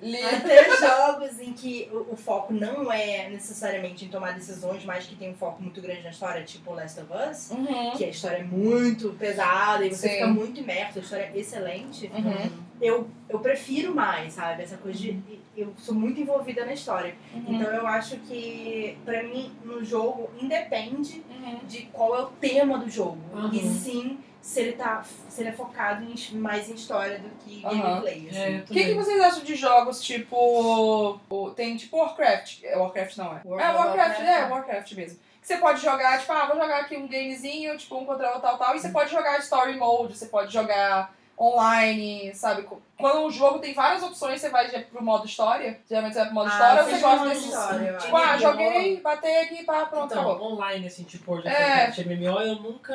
[0.00, 0.20] Li...
[0.22, 5.14] Até jogos em que o, o foco não é necessariamente em tomar decisões, mas que
[5.16, 7.92] tem um foco muito grande na história, tipo Last of Us, Uhum.
[7.96, 10.14] que a história é muito pesada e você Sim.
[10.14, 12.06] fica muito imerso, a história é excelente.
[12.14, 12.50] Uhum.
[12.80, 14.62] Eu, eu prefiro mais, sabe?
[14.62, 15.18] Essa coisa de.
[15.56, 17.14] Eu sou muito envolvida na história.
[17.32, 17.44] Uhum.
[17.54, 21.58] Então eu acho que, pra mim, no jogo, independe Uhum.
[21.68, 23.18] de qual é o tema do jogo.
[23.32, 23.50] Uhum.
[23.52, 27.64] E sim se ele, tá, se ele é focado em, mais em história do que
[27.64, 27.80] Uhum.
[27.80, 28.28] gameplay.
[28.28, 28.38] Assim.
[28.38, 31.18] É, O que, que vocês acham de jogos tipo.
[31.56, 32.62] Tem tipo Warcraft.
[32.62, 33.40] É, Warcraft não é.
[33.42, 34.44] World é Warcraft, Warcraft, é?
[34.52, 35.18] Warcraft mesmo.
[35.40, 38.40] Que você pode jogar, tipo, ah, vou jogar aqui um gamezinho, tipo, um contra o
[38.40, 38.76] tal, tal.
[38.76, 42.66] E você pode jogar Story Mode, você pode jogar online, sabe?
[42.96, 45.80] Quando um jogo tem várias opções, você vai pro modo história.
[45.88, 47.44] Geralmente você vai pro modo Ah, história ou você gosta de desses.
[47.46, 50.52] história, Tipo, ah, joguei, batei aqui, pá, pronto, Então, acabou.
[50.52, 51.90] online, assim, tipo of É.
[52.04, 52.94] MMO, eu nunca...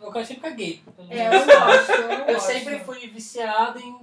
[0.00, 0.82] Eu sempre caguei.
[1.10, 2.46] É, eu não gosto, eu não Eu gosto.
[2.52, 3.98] sempre fui viciado em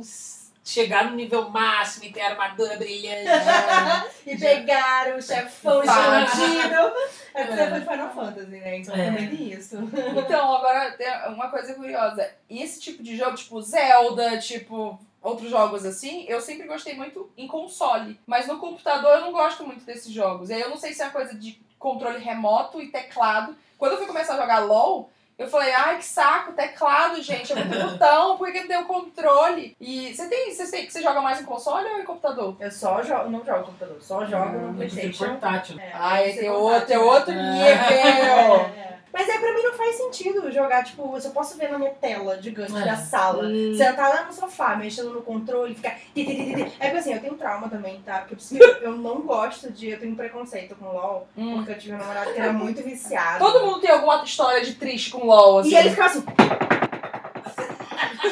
[0.63, 3.29] chegar no nível máximo e ter armadura brilhante.
[4.25, 6.93] E pegar o chefão escondido.
[7.33, 7.79] É porque É.
[7.79, 8.77] de Final Fantasy, né?
[8.77, 9.05] Então É.
[9.05, 9.77] também tem isso.
[10.15, 12.29] Então, agora tem uma coisa curiosa.
[12.49, 17.47] Esse tipo de jogo, tipo Zelda, tipo outros jogos assim, eu sempre gostei muito em
[17.47, 18.19] console.
[18.27, 20.49] Mas no computador eu não gosto muito desses jogos.
[20.49, 23.55] E aí eu não sei se é uma coisa de controle remoto e teclado.
[23.77, 27.55] Quando eu fui começar a jogar LOL, eu falei, ai, que saco, teclado, gente, é
[27.55, 29.75] muito botão, por que não tem o controle?
[29.79, 32.55] E você tem, você tem, você joga mais em console ou em computador?
[32.59, 35.29] Eu só jogo, não jogo no computador, só jogo no Muito Playstation.
[35.31, 35.79] portátil.
[35.79, 37.33] É, Ai, tem tem portátil, outro, né?
[37.33, 37.51] outro É.
[37.53, 38.71] nível.
[38.75, 38.90] É, é.
[39.13, 41.91] Mas aí pra mim não faz sentido jogar, tipo, eu só posso ver na minha
[41.91, 42.85] tela gigante É.
[42.85, 43.43] da sala.
[43.45, 43.73] Hum.
[43.75, 45.97] Sentar lá no sofá, mexendo no controle, ficar.
[46.15, 48.25] É porque assim, eu tenho trauma também, tá?
[48.27, 49.89] Porque eu, eu não gosto de.
[49.89, 51.57] Eu tenho preconceito com LOL, Hum.
[51.57, 53.43] porque eu tive um namorado que era muito viciado.
[53.43, 55.71] Todo mundo tem alguma história de triste com LOL, assim.
[55.71, 56.23] E ele ficava assim.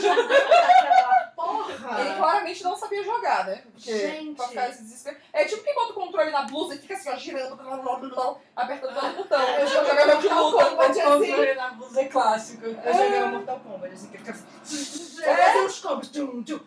[0.02, 2.02] jogando aquela porra.
[2.02, 2.14] Ele
[2.50, 3.62] claramente não sabia jogar, né?
[3.72, 4.36] Porque Gente.
[4.36, 5.18] pra ficar esse desespero.
[5.32, 7.96] É tipo quem bota o controle na blusa e fica assim, ó, girando, blá, blá,
[7.96, 9.42] blá, blá, apertando todo botão.
[9.42, 9.68] Eu Eu
[10.20, 10.66] de Mortal luta.
[10.66, 11.00] Kombat.
[11.00, 12.66] O controle na blusa é clássico.
[12.66, 15.10] Eu jogava Mortal Kombat, assim, que eu ficava assim.
[15.20, 16.08] Eu fazia uns combos.
[16.12, 16.60] Tchum, tchum.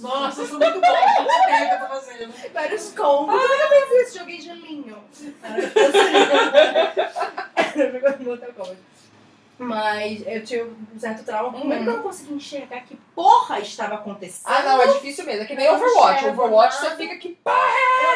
[0.00, 0.88] Nossa, eu sou muito bom.
[0.88, 2.34] Não sei o que eu tô fazendo.
[2.52, 3.40] Vários combos.
[3.40, 4.98] Eu nunca fiz isso, joguei gelinho.
[5.44, 5.60] Era
[7.92, 8.78] jogando Mortal Kombat.
[9.58, 11.58] Mas eu tinha um certo trauma.
[11.58, 14.52] Primeiro que eu não conseguia enxergar que porra estava acontecendo.
[14.52, 15.42] Ah, não, é difícil mesmo.
[15.42, 16.26] É que nem Eu Overwatch.
[16.26, 16.90] Overwatch nada.
[16.90, 17.56] você fica que pá!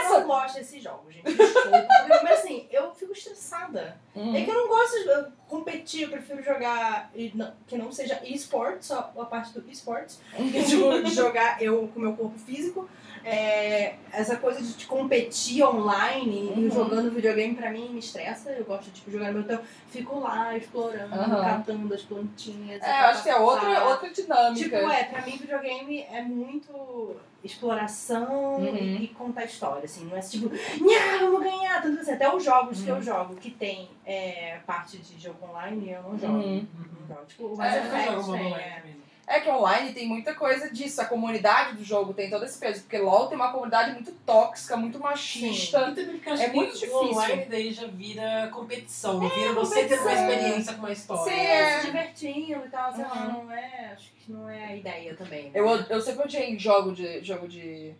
[0.04, 1.24] Eu não gosto desse jogo, gente.
[1.32, 1.86] Desculpa.
[2.08, 4.00] Porque, Mas assim, eu fico estressada.
[4.16, 4.34] Hum.
[4.34, 8.20] É que eu não gosto de competir, eu prefiro jogar e não- que não seja
[8.24, 10.20] esportes, só a parte do esportes.
[10.36, 12.88] Que de jogar eu com meu corpo físico.
[13.24, 16.70] É, essa coisa de competir online e Uhum.
[16.70, 18.50] jogando videogame pra mim me estressa.
[18.50, 19.62] Eu gosto de tipo, jogar no meu tempo.
[19.90, 21.42] Fico lá explorando, Aham.
[21.42, 22.80] catando as plantinhas.
[22.82, 24.54] É, eu acho que é outra, outra dinâmica.
[24.64, 28.76] Tipo, é, pra mim videogame é muito exploração Uhum.
[28.76, 32.42] e, e contar história, assim, não é tipo, nha, vamos ganhar, tanto assim, até os
[32.44, 32.96] jogos que Uhum.
[32.96, 36.32] eu jogo, que tem é, parte de jogo online, eu não jogo.
[36.38, 36.66] Uhum.
[37.00, 37.26] Não jogo.
[37.26, 38.82] Tipo, o É, Mass eu não Effect jogo tem, online é.
[39.28, 41.00] É que online tem muita coisa disso.
[41.02, 42.80] A comunidade do jogo tem todo esse peso.
[42.80, 45.78] Porque LOL tem uma comunidade muito tóxica, muito machista.
[45.90, 46.96] E também porque eu acho É que muito o difícil.
[46.98, 49.20] online daí já vira competição.
[49.20, 51.24] vira você ter uma experiência com uma história.
[51.24, 51.80] Sim, É, é.
[51.80, 53.44] se divertindo e tal, sei lá, Uhum.
[53.44, 55.44] não é, acho que não é a ideia também.
[55.44, 55.50] né?
[55.54, 57.92] Eu, eu sempre odiei jogo de, jogo de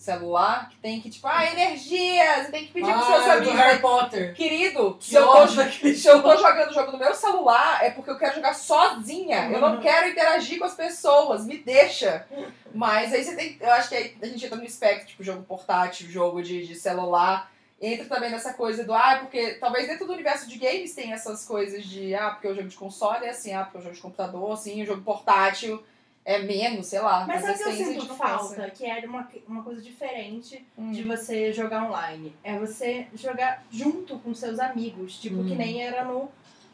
[0.00, 2.42] celular que tem que, tipo, ah, energia!
[2.44, 3.54] Você tem que pedir pros seus Ah, amigos.
[3.54, 4.34] Harry Potter.
[4.34, 7.90] Querido, Que se eu, tô, se eu tô jogando o jogo no meu celular, é
[7.90, 9.50] porque eu quero jogar sozinha.
[9.50, 9.80] Eu não Uhum.
[9.80, 11.44] quero interagir com as pessoas.
[11.44, 12.26] Me deixa.
[12.74, 13.56] Mas aí você tem.
[13.60, 16.74] Eu acho que aí a gente entra no espectro, tipo, jogo portátil, jogo de, de
[16.74, 17.50] celular.
[17.82, 21.46] Entra também nessa coisa do, ah, porque talvez dentro do universo de games tem essas
[21.46, 24.02] coisas de, ah, porque o jogo de console é assim, ah, porque o jogo de
[24.02, 25.82] computador, assim, o jogo portátil
[26.34, 27.26] é menos, sei lá.
[27.26, 28.70] Mas sabe o que eu sinto falta?
[28.70, 30.92] Que é uma, uma coisa diferente Hum.
[30.92, 32.34] de você jogar online.
[32.44, 35.18] É você jogar junto com seus amigos.
[35.18, 35.46] Tipo, Hum.
[35.46, 36.28] que nem era no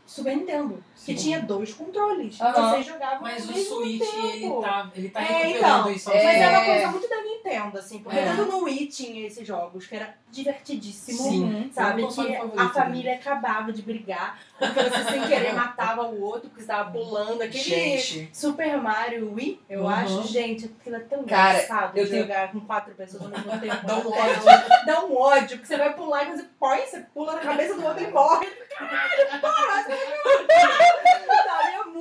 [0.06, 0.82] Super Nintendo.
[0.94, 1.22] Que Sim.
[1.24, 2.40] tinha dois controles.
[2.40, 2.70] Aham.
[2.70, 4.24] Vocês jogavam Mas o Switch, tempo.
[4.24, 6.10] ele tá, ele tá É, recuperando então, isso.
[6.12, 6.24] é.
[6.24, 7.98] Mas é uma coisa muito da Nintendo, assim.
[8.00, 8.24] Porque É.
[8.26, 11.18] tanto no Wii tinha esses jogos, que era divertidíssimo.
[11.18, 11.42] Sim.
[11.44, 11.70] Uhum.
[11.72, 12.06] Sabe?
[12.06, 14.38] Que a família acabava de brigar.
[14.58, 17.42] Porque você sem querer matava o outro, porque você tava pulando.
[17.42, 19.88] Aquele Gente, Super Mario Wii, eu Uhum.
[19.88, 20.22] acho.
[20.28, 23.60] Gente, aquilo é tão Cara, engraçado eu de tenho- jogar com quatro pessoas ao mesmo
[23.60, 23.86] tempo.
[23.86, 24.66] Dá um tela.
[24.86, 27.84] Dá um ódio, porque você vai pular e você põe, você pula na cabeça do
[27.84, 28.46] outro e morre.
[28.78, 29.86] Caralho, porra!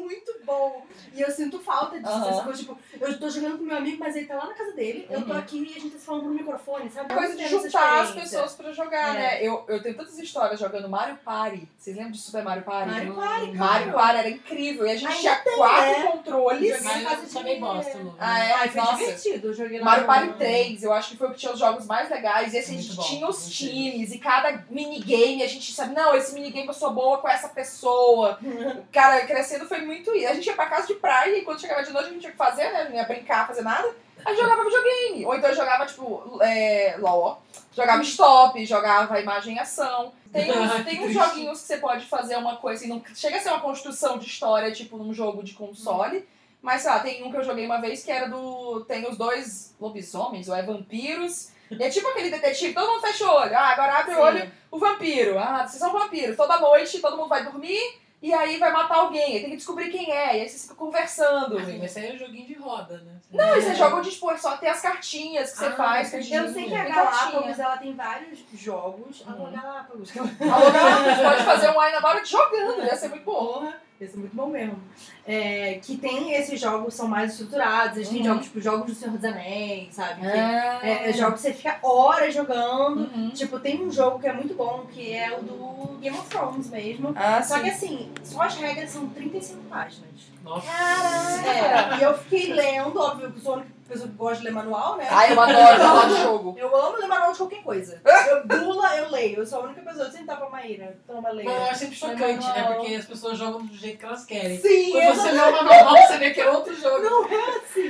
[0.06, 0.86] É muito bom.
[1.14, 2.12] E eu sinto falta disso.
[2.30, 4.72] Essa coisa, tipo, eu tô jogando com meu amigo, mas ele tá lá na casa
[4.74, 5.40] dele, eu tô Uhum.
[5.40, 7.12] aqui e a gente tá se falando no microfone, sabe?
[7.14, 9.20] coisa Não de juntar as pessoas pra jogar, É.
[9.20, 9.44] né?
[9.48, 11.68] Eu, eu tenho tantas histórias jogando Mario Party.
[11.78, 12.92] Vocês lembram de Super Mario Party?
[12.92, 13.56] Mario Hum, Party, claro.
[13.58, 14.86] Mario Party era incrível.
[14.86, 16.12] E a gente Ainda tinha tem, quatro né?
[16.12, 16.60] controles.
[16.70, 18.16] Joguei Mas na casa eu também gosto.
[18.20, 18.52] Ah, é?
[18.54, 18.98] Ai, foi Nossa.
[18.98, 19.48] divertido.
[19.48, 21.86] Eu joguei lá Mario Party 3, eu acho que foi o que tinha os jogos
[21.88, 22.54] mais legais.
[22.54, 25.94] E assim, a gente bom, tinha os muito times e cada minigame a gente sabe,
[25.96, 28.38] não, esse minigame eu sou boa com essa pessoa.
[28.92, 30.28] Cara, crescendo foi muito isso.
[30.28, 32.32] A gente ia pra casa de praia e quando chegava de noite a gente tinha
[32.32, 32.86] que fazer, né?
[32.90, 33.94] Não ia brincar, fazer nada.
[34.26, 35.26] A gente jogava videogame.
[35.26, 37.42] Ou então eu jogava, tipo, é, LOL.
[37.76, 40.14] Jogava stop, jogava imagem e ação.
[40.32, 43.38] Tem uns, Ah, tem uns joguinhos que você pode fazer uma coisa assim, não chega
[43.38, 46.28] a ser uma construção de história, tipo num jogo de console.
[46.62, 48.84] Mas, sei lá, tem um que eu joguei uma vez que era do.
[48.86, 51.50] Tem os dois lobisomens, ou é vampiros.
[51.70, 53.56] E é tipo aquele detetive, todo mundo fecha o olho.
[53.56, 55.38] Ah, agora abre o olho, o vampiro.
[55.38, 56.36] Ah, vocês são vampiros.
[56.36, 59.24] Toda noite todo mundo vai dormir e aí vai matar alguém.
[59.36, 60.38] Aí tem que descobrir quem é.
[60.38, 61.64] E aí vocês ficam conversando.
[61.64, 63.14] Sim, mas isso aí é um joguinho de roda, né?
[63.32, 66.10] Não, e você joga de expor, só tem as cartinhas que você Ah, faz.
[66.12, 66.44] tudinho.
[66.44, 69.22] Eu sei que a Galápagos ela tem vários jogos.
[69.22, 69.34] Uhum.
[69.34, 70.12] Alô, Galápagos.
[70.18, 73.36] Alô, Galápagos, pode fazer um Wine It jogando, ia ser muito bom.
[73.54, 74.78] Porra, esse é muito bom mesmo.
[75.26, 78.26] É, que tem esses jogos são mais estruturados, eles têm Uhum.
[78.26, 80.22] jogos tipo jogos do Senhor dos Anéis, sabe?
[80.22, 80.80] Que Ah.
[80.84, 83.10] é, é jogos que você fica horas jogando.
[83.16, 83.30] Uhum.
[83.30, 86.70] Tipo, tem um jogo que é muito bom, que é o do Game of Thrones
[86.70, 87.14] mesmo.
[87.16, 87.64] Ah, Só sim.
[87.64, 90.35] que assim, só as regras são 35 páginas.
[90.46, 90.68] Nossa.
[90.70, 94.52] É, e eu fiquei lendo, óbvio, que sou a única pessoa que gosta de ler
[94.52, 95.08] manual, né?
[95.10, 96.56] Ai, eu adoro falar de jogo.
[96.58, 98.02] Eu amo ler manual de qualquer coisa.
[98.30, 99.38] Eu bula, eu leio.
[99.40, 100.06] Eu sou a única pessoa.
[100.06, 100.98] Eu sempre tava Maíra.
[101.06, 101.50] Toma, leia.
[101.50, 102.64] Mas eu acho sempre chocante, né?
[102.74, 104.58] Porque as pessoas jogam do jeito que elas querem.
[104.60, 107.00] Sim, Quando você lê uma manual, você vê que é outro jogo.
[107.04, 107.90] Não é assim.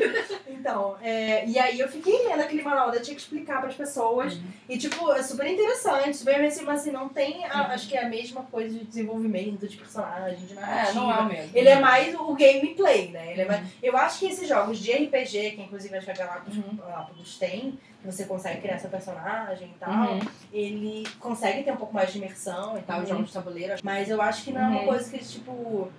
[0.50, 4.34] Então, é, e aí eu fiquei lendo aquele manual, eu tinha que explicar pras pessoas.
[4.34, 4.44] Uhum.
[4.68, 8.04] E, tipo, é super interessante, super assim, mas assim, não tem, a- acho que é
[8.04, 10.90] a mesma coisa de desenvolvimento de personagem, de narrativa.
[10.90, 11.52] É, não é o mesmo.
[11.54, 13.32] Ele é mais o gameplay, né?
[13.32, 16.16] Ele é mais- Eu acho que esses jogos de RPG, que inclusive acho que a
[16.16, 16.76] Galápagos, Uhum.
[16.78, 20.20] Galápagos tem, que você consegue criar seu personagem e tal, Uhum.
[20.54, 23.06] ele consegue ter um pouco mais de imersão e tal, Uhum.
[23.06, 23.74] jogos de tabuleiro.
[23.84, 24.86] Mas eu acho que não é uma Uhum.
[24.86, 25.92] coisa que, tipo,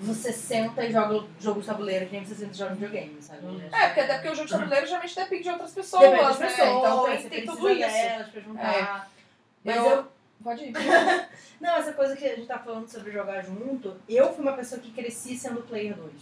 [0.00, 3.46] você senta e joga jogo de tabuleiro, que nem você senta e joga videogame, sabe?
[3.46, 3.60] Uhum.
[3.72, 6.38] É, porque até porque o jogo de tabuleiro geralmente depende de outras pessoas, Depende das
[6.38, 6.46] né?
[6.48, 7.78] pessoas, Então tem, tem tudo isso.
[7.80, 9.10] delas pra juntar.
[9.64, 10.04] Mas Eu- eu,
[10.44, 10.72] Pode ir.
[11.60, 14.80] Não, essa coisa que a gente tá falando sobre jogar junto, eu fui uma pessoa
[14.80, 16.12] que cresci sendo player 2.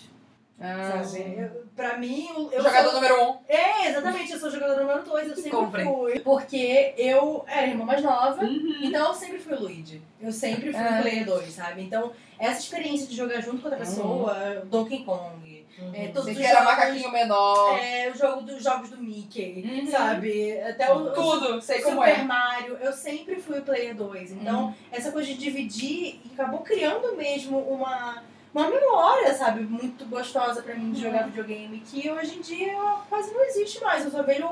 [0.64, 1.34] Ah, sabe?
[1.38, 3.00] Eu, pra mim, eu, Jogador sou...
[3.00, 3.38] número um.
[3.48, 5.84] É, exatamente, eu sou jogador número 2, eu sempre Comprem.
[5.84, 6.20] fui.
[6.20, 8.78] Porque eu era irmã mais nova, Uhum.
[8.80, 10.00] então eu sempre fui o Luigi.
[10.20, 11.82] Eu sempre fui o player 2, sabe?
[11.82, 15.51] Então, essa experiência de jogar junto com outra pessoa, Donkey Kong,
[15.94, 17.78] é, todos Você os que era jogos, macaquinho menor.
[17.78, 19.90] é, o jogo dos jogos do Mickey, Uhum.
[19.90, 20.60] sabe?
[20.60, 22.22] Até o, Tudo, sei como Super é.
[22.22, 24.32] Mario, eu sempre fui o player 2.
[24.32, 28.22] Então, essa coisa de dividir acabou criando mesmo uma,
[28.54, 32.74] uma memória, sabe, muito gostosa pra mim de jogar videogame, que hoje em dia
[33.08, 34.04] quase não existe mais.
[34.04, 34.48] Eu só vejo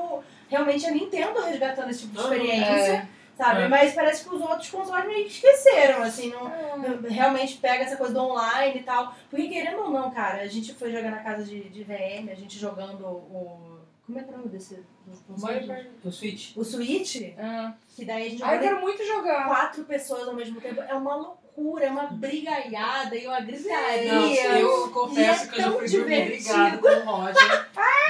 [0.49, 2.23] realmente a Nintendo resgatando esse tipo de Uhum.
[2.33, 3.07] experiência, É.
[3.43, 3.61] sabe?
[3.63, 3.67] É.
[3.67, 7.09] Mas parece que os outros consoles meio que esqueceram, assim, não, É.
[7.09, 9.15] realmente pega essa coisa do online e tal.
[9.29, 12.35] Porque querendo ou não, cara, a gente foi jogar na casa de, de VM, a
[12.35, 13.79] gente jogando o.
[14.05, 15.33] Como é que é o nome desse do
[16.05, 16.51] O Switch.
[16.57, 17.73] O Switch, Ah.
[17.95, 19.45] que daí a gente Ah, eu jogou quero muito jogar.
[19.47, 20.81] quatro pessoas ao mesmo tempo.
[20.81, 24.13] É uma loucura, é uma brigalhada e uma gritaria.
[24.13, 26.77] Não, eu confesso E é que eu já fui dormir divertido.
[26.77, 27.69] brigado com o Roger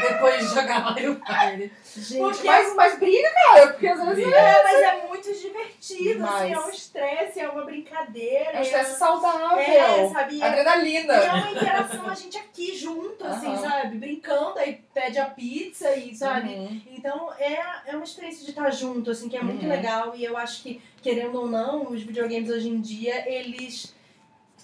[0.10, 1.72] depois de jogar Mario Party.
[1.98, 4.38] Gente, Porque, mas, mas briga, cara, porque às vezes Briga.
[4.38, 6.52] é, mas é muito divertido, assim, Demais.
[6.54, 8.52] é um estresse, é uma brincadeira.
[8.52, 10.10] é um estresse É, saudável.
[10.12, 10.36] sabe?
[10.36, 11.14] E é, Adrenalina.
[11.14, 13.98] e é uma interação a gente aqui junto, assim, sabe?
[13.98, 16.50] Brincando, aí pede a pizza e, sabe?
[16.50, 16.82] Uhum.
[16.92, 19.70] Então é, é uma experiência de estar junto, assim, que é muito Uhum.
[19.70, 20.14] legal.
[20.16, 23.94] E eu acho que, querendo ou não, os videogames hoje em dia, eles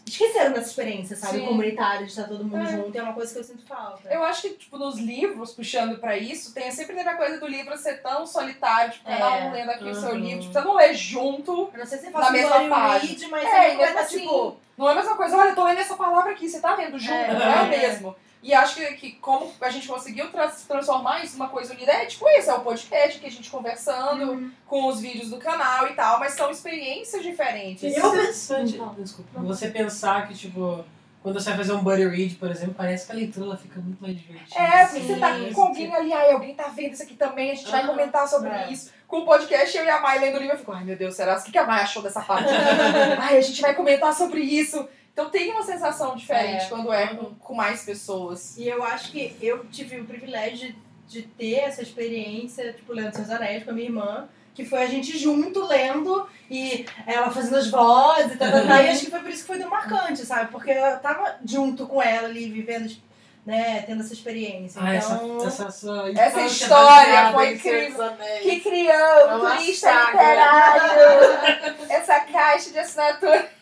[0.09, 1.39] esqueceram dessa experiência, sabe?
[1.39, 1.45] Sim.
[1.45, 2.71] Comunitária, de estar todo mundo É.
[2.71, 2.97] junto.
[2.97, 4.07] É uma coisa que eu sinto falta.
[4.09, 7.75] Eu acho que, tipo, nos livros, puxando pra isso, tem sempre a coisa do livro
[7.77, 9.43] ser tão solitário, tipo, cada É.
[9.45, 10.15] um lendo aqui o seu Uhum.
[10.15, 11.69] livro, tipo, você não lê junto.
[11.73, 12.99] Eu não sei se você Na faz um mesma página.
[13.11, 14.57] read, mas É, é, e coisa, assim, tipo...
[14.77, 16.99] Não é a mesma coisa, olha, eu tô lendo essa palavra aqui, você tá lendo
[16.99, 17.33] junto, É.
[17.33, 18.15] não é o mesmo.
[18.43, 22.05] E acho que, que como a gente conseguiu tra- transformar isso numa coisa unida, é
[22.05, 24.51] tipo isso, é o podcast que a gente conversando Uhum.
[24.67, 27.83] com os vídeos do canal e tal, mas são experiências diferentes.
[27.83, 28.79] É interessante.
[28.97, 29.39] Desculpa.
[29.41, 30.85] Você pensar que, tipo,
[31.23, 33.79] quando você vai fazer um buddy read, por exemplo, parece que a leitura ela fica
[33.81, 34.59] muito mais divertida.
[34.61, 37.51] É, porque Sim, você tá com alguém ali, ai, alguém tá vendo isso aqui também,
[37.51, 38.71] a gente vai Ah, comentar sobre é.
[38.71, 38.91] isso.
[39.07, 41.15] Com o podcast, eu e a Mai lendo o livro, eu fico, ai meu Deus,
[41.15, 41.37] será?
[41.37, 42.49] O que que a Mai achou dessa parte?
[43.19, 44.87] ai, a gente vai comentar sobre isso.
[45.17, 46.69] Então tem uma sensação diferente É.
[46.69, 48.55] quando é com, com mais pessoas.
[48.55, 50.75] E eu acho que eu tive o privilégio de,
[51.07, 54.85] de ter essa experiência, tipo, lendo Seus Anéis com a minha irmã, que foi a
[54.85, 58.77] gente junto lendo e ela fazendo as vozes e tal, tal, tal.
[58.83, 60.51] E acho que foi por isso que foi tão marcante, sabe?
[60.51, 62.95] Porque eu tava junto com ela ali, vivendo,
[63.43, 64.79] né, tendo essa experiência.
[64.83, 68.11] Ah, essa, então, essa, essa, Essa infância história foi incrível.
[68.43, 70.11] Que criou, É uma turista saga.
[70.11, 73.56] literário, essa caixa de assinatura.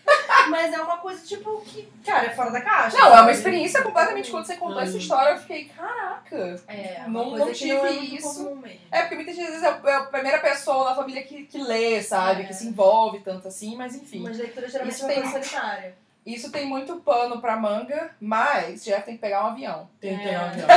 [0.49, 2.97] Mas é uma coisa, tipo, que, cara, é fora da caixa.
[2.97, 3.31] Não, é uma sabe?
[3.33, 4.31] experiência completamente.
[4.31, 4.97] Quando você contou essa Hum.
[4.97, 6.63] história, eu fiquei, caraca.
[6.67, 8.59] É, Não- uma coisa não que não é tive isso.
[8.91, 12.41] É, porque muitas vezes é é a primeira pessoa na família que, que lê, sabe?
[12.43, 12.45] É.
[12.45, 14.21] Que se envolve tanto assim, mas enfim.
[14.23, 16.05] Mas leitura geralmente Isso é uma tem- coisa solitária.
[16.26, 19.88] Isso tem muito pano pra manga, mas Jeff tem que pegar um avião.
[20.01, 20.39] Tem, tem É.
[20.39, 20.67] um avião.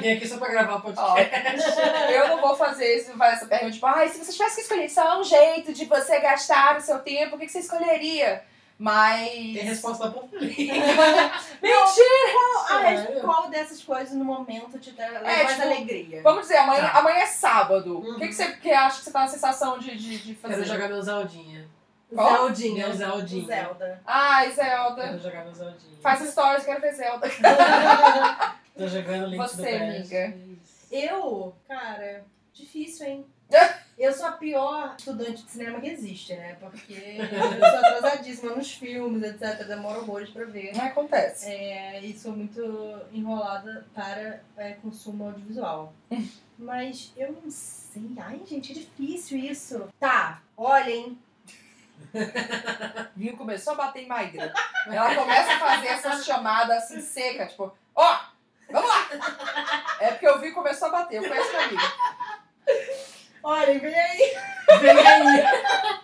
[0.00, 1.20] Vim aqui só pra gravar o Ó, podcast.
[2.12, 4.88] eu não vou fazer isso, fazer essa pergunta, tipo, ai, se você tivesse que escolher
[4.88, 8.44] só um jeito de você gastar o seu tempo, o que, que você escolheria?
[8.78, 9.28] Mas.
[9.28, 10.54] Tem resposta Populi.
[11.60, 12.38] Mentira!
[12.70, 13.20] Ah, Sério?
[13.22, 16.22] qual dessas coisas no momento te dá mais tipo, alegria?
[16.22, 16.98] Vamos dizer, amanhã, Tá.
[17.00, 17.98] amanhã é sábado.
[17.98, 18.14] Uhum.
[18.14, 20.54] O que, que você que acha que você tá na sensação de, de, de fazer?
[20.54, 21.66] Quero jogar meu Zeldinha.
[22.14, 22.46] Qual?
[22.46, 22.88] Zeldinha.
[22.88, 23.46] Meu Zeldinha.
[23.46, 24.00] Zelda.
[24.06, 25.02] Ai, Zelda.
[25.02, 25.98] Quero jogar meu Zeldinha.
[26.00, 27.28] Faz stories, quero ver Zelda.
[28.76, 29.74] Tô jogando Link Você, Past.
[30.16, 30.36] amiga.
[30.90, 33.26] Eu, cara, difícil, hein?
[33.98, 36.56] Eu sou a pior estudante de cinema que existe, né?
[36.60, 39.66] Porque eu sou atrasadíssima nos filmes, etc.
[39.66, 40.72] Demoro horrores pra ver.
[40.76, 41.50] Não acontece.
[41.50, 42.60] É, e sou muito
[43.12, 45.92] enrolada para é, consumo audiovisual.
[46.56, 48.08] Mas eu não sei.
[48.18, 49.88] Ai, gente, é difícil isso.
[49.98, 51.18] Tá, olhem.
[53.16, 53.36] Viu?
[53.36, 54.52] Começou a bater em Maíra.
[54.86, 58.18] Ela começa a fazer essas chamadas assim seca, tipo, ó,
[58.70, 59.08] vamos lá!
[60.00, 61.22] É porque eu vi e começou a bater.
[61.22, 61.82] Eu conheço minha amiga.
[63.42, 64.36] Olha, vem aí.
[64.80, 65.42] Vem aí.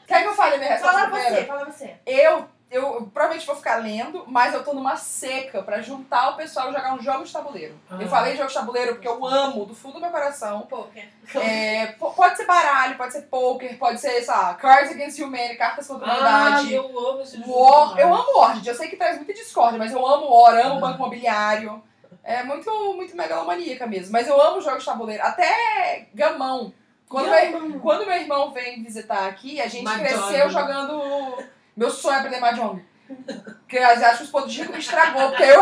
[0.07, 1.35] Quer que eu fale a minha resposta Fala primeiro?
[1.35, 1.97] você, fala você.
[2.07, 6.71] Eu, eu provavelmente vou ficar lendo, mas eu tô numa seca pra juntar o pessoal
[6.71, 7.75] e jogar um jogo de tabuleiro.
[7.91, 7.97] Ah.
[8.01, 10.63] Eu falei jogo de tabuleiro porque eu amo do fundo do meu coração.
[10.63, 11.09] Poker.
[11.37, 15.57] É, po- pode ser baralho, pode ser poker, pode ser, sei lá, Cards Against Humanity,
[15.57, 16.75] cartas contra a Ah, humanidade.
[16.75, 17.53] eu amo esse jogo.
[17.53, 18.69] War, eu amo War, gente.
[18.69, 20.81] Eu sei que traz muita discórdia, mas eu amo War, amo Ah.
[20.81, 21.83] Banco Imobiliário.
[22.23, 24.11] É muito, muito megalomaníaca mesmo.
[24.13, 25.23] Mas eu amo jogos de tabuleiro.
[25.23, 26.73] Até gamão.
[27.07, 30.05] Quando, meu, quando meu irmão vem visitar aqui, a gente Mahjong.
[30.05, 31.45] cresceu jogando.
[31.77, 32.83] Meu sonho é aprender Mahjong.
[33.07, 35.61] Porque acho que os poderes ricos me estragou, porque eu.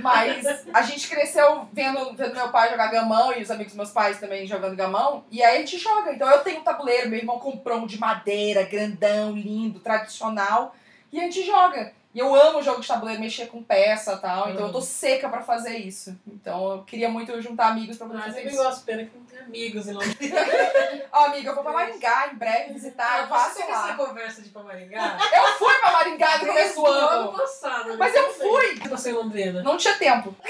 [0.00, 3.90] Mas a gente cresceu vendo, vendo meu pai jogar gamão e os amigos dos meus
[3.90, 5.24] pais também jogando gamão.
[5.30, 6.12] E aí a gente joga.
[6.12, 10.74] Então eu tenho um tabuleiro, meu irmão comprou um de madeira, grandão, lindo, tradicional.
[11.12, 11.92] E a gente joga.
[12.14, 14.50] E eu amo jogo de tabuleiro, mexer com peça e tal.
[14.50, 16.16] Então eu tô seca pra fazer isso.
[16.26, 18.56] Então eu queria muito juntar amigos pra poder Ah, fazer isso.
[18.56, 20.36] gosto, pena que não tem amigos em Londrina.
[21.12, 23.94] Ó, amiga, eu vou pra Maringá em breve visitar, eu faço Você essa lá.
[23.94, 25.18] conversa de ir pra Maringá?
[25.36, 27.32] Eu fui pra Maringá no começo do Desde o ano.
[27.32, 27.98] passado.
[27.98, 28.80] Mas eu fui!
[28.90, 29.62] Eu sem Londrina.
[29.62, 30.34] Não tinha tempo.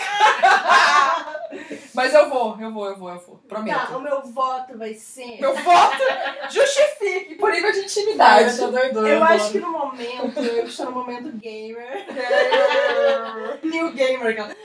[1.94, 3.36] Mas eu vou, eu vou, eu vou, eu vou.
[3.36, 3.96] Tá, Prometo.
[3.96, 5.40] o meu voto vai ser.
[5.40, 5.96] Meu voto
[6.50, 8.50] justifique por nível de Ah, intimidade.
[8.50, 9.08] eu tô doidona.
[9.08, 12.04] Eu acho que no momento, eu estou no momento gamer.
[13.64, 14.56] New gamer, cara.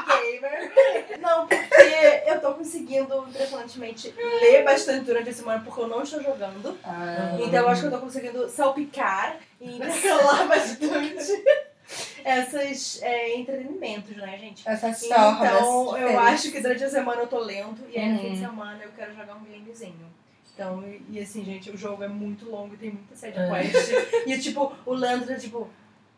[0.07, 1.19] gamer.
[1.19, 6.21] Não, porque eu tô conseguindo, impressionantemente, ler bastante durante a semana, porque eu não estou
[6.21, 6.77] jogando.
[6.83, 11.43] Ah, Então eu acho que eu tô conseguindo salpicar e intercalar bastante
[12.23, 14.67] essas é, entretenimentos, né, gente?
[14.67, 16.17] Essas Então, eu diferentes.
[16.17, 18.49] acho que durante a semana eu tô lendo e aí no fim de Uhum.
[18.49, 20.14] semana eu quero jogar um gamezinho.
[20.55, 23.61] Então, e, e assim, gente, o jogo é muito longo e tem muita side É.
[23.61, 23.91] quest.
[24.25, 25.69] e tipo, o Leandro é tipo,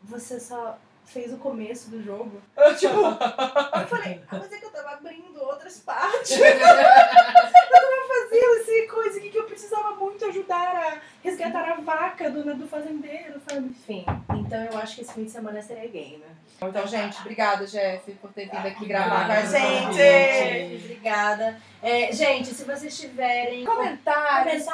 [0.04, 2.40] você só fez o começo do jogo?
[2.56, 6.38] Eu, tipo, Eu falei, ah, mas é que eu tava abrindo outras partes.
[8.08, 12.68] Fazendo esse coisa aqui que eu precisava muito ajudar a resgatar a vaca do, do
[12.68, 13.68] fazendeiro, sabe?
[13.68, 16.28] Enfim, então eu acho que esse fim de semana seria gamer.
[16.62, 19.46] então, gente, obrigada, Jeff, por ter vindo aqui gravar com a.
[19.46, 21.62] Gente, obrigada.
[21.82, 24.66] É, gente, se vocês tiverem Comentários,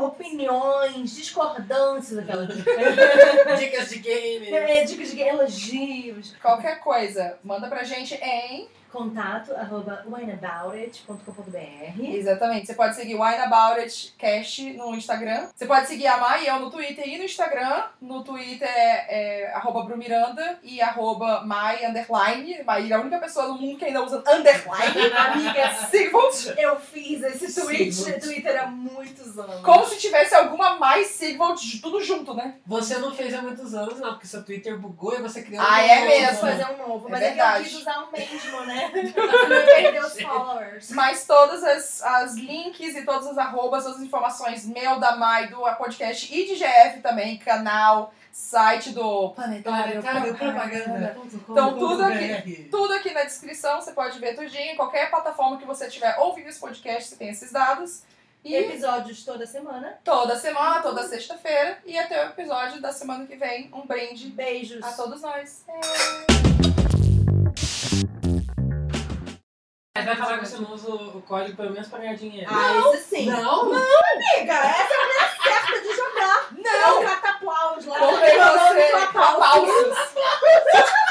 [0.00, 2.46] opiniões, discordâncias, aquela
[3.56, 4.52] Dicas de game.
[4.52, 8.68] é, dicas de elogios, Qualquer coisa, manda pra gente em.
[8.90, 12.66] contato arroba wineaboutit.com.br Exatamente.
[12.66, 15.48] Você pode seguir Wine About It Cast no Instagram.
[15.54, 17.84] Você pode seguir a Mai e eu no Twitter e no Instagram.
[18.00, 22.62] No Twitter é, é arroba Brumiranda e arroba Mai underline.
[22.64, 25.12] Mai é a única pessoa no mundo que ainda usa underline.
[25.16, 26.47] Amiga, Sigvold.
[26.56, 28.12] Eu fiz esse tweet, Sim.
[28.18, 29.60] Twitter há muitos anos.
[29.62, 32.54] Como se tivesse alguma mais Sigvold, tudo junto, né?
[32.66, 35.74] Você não fez há muitos anos, não, porque seu Twitter bugou e você criou Ah,
[35.74, 36.40] um é novo, mesmo.
[36.40, 37.64] Vou fazer um novo, É mas é, que eu verdade.
[37.64, 38.88] quis usar o mesmo, né?
[39.12, 40.90] Pra não perder os followers.
[40.90, 45.48] Mas todas as, as links e todas as arrobas, todas as informações meu, da Mai,
[45.48, 51.16] do podcast e de GF também, canal, site do Planetário, Planetário Propaganda.
[51.48, 52.68] Então, tudo aqui.
[52.70, 54.72] Tudo aqui na descrição, você pode ver tudinho.
[54.72, 58.02] Em qualquer plataforma que você estiver ouvindo esse podcast, você tem esses dados.
[58.44, 59.98] E Episódios toda semana.
[60.04, 61.78] toda semana, toda sexta-feira.
[61.84, 64.82] E até o episódio da semana que vem, um brinde Beijos.
[64.84, 65.64] a todos nós.
[70.04, 72.48] Vai falar que você não usa o código pelo menos pra ganhar dinheiro.
[72.50, 73.26] Ah, isso sim.
[73.26, 73.64] Não?
[73.64, 74.62] Amiga,
[76.52, 76.70] não!
[76.70, 77.98] É o catapaulos lá.
[77.98, 78.92] Comprei você.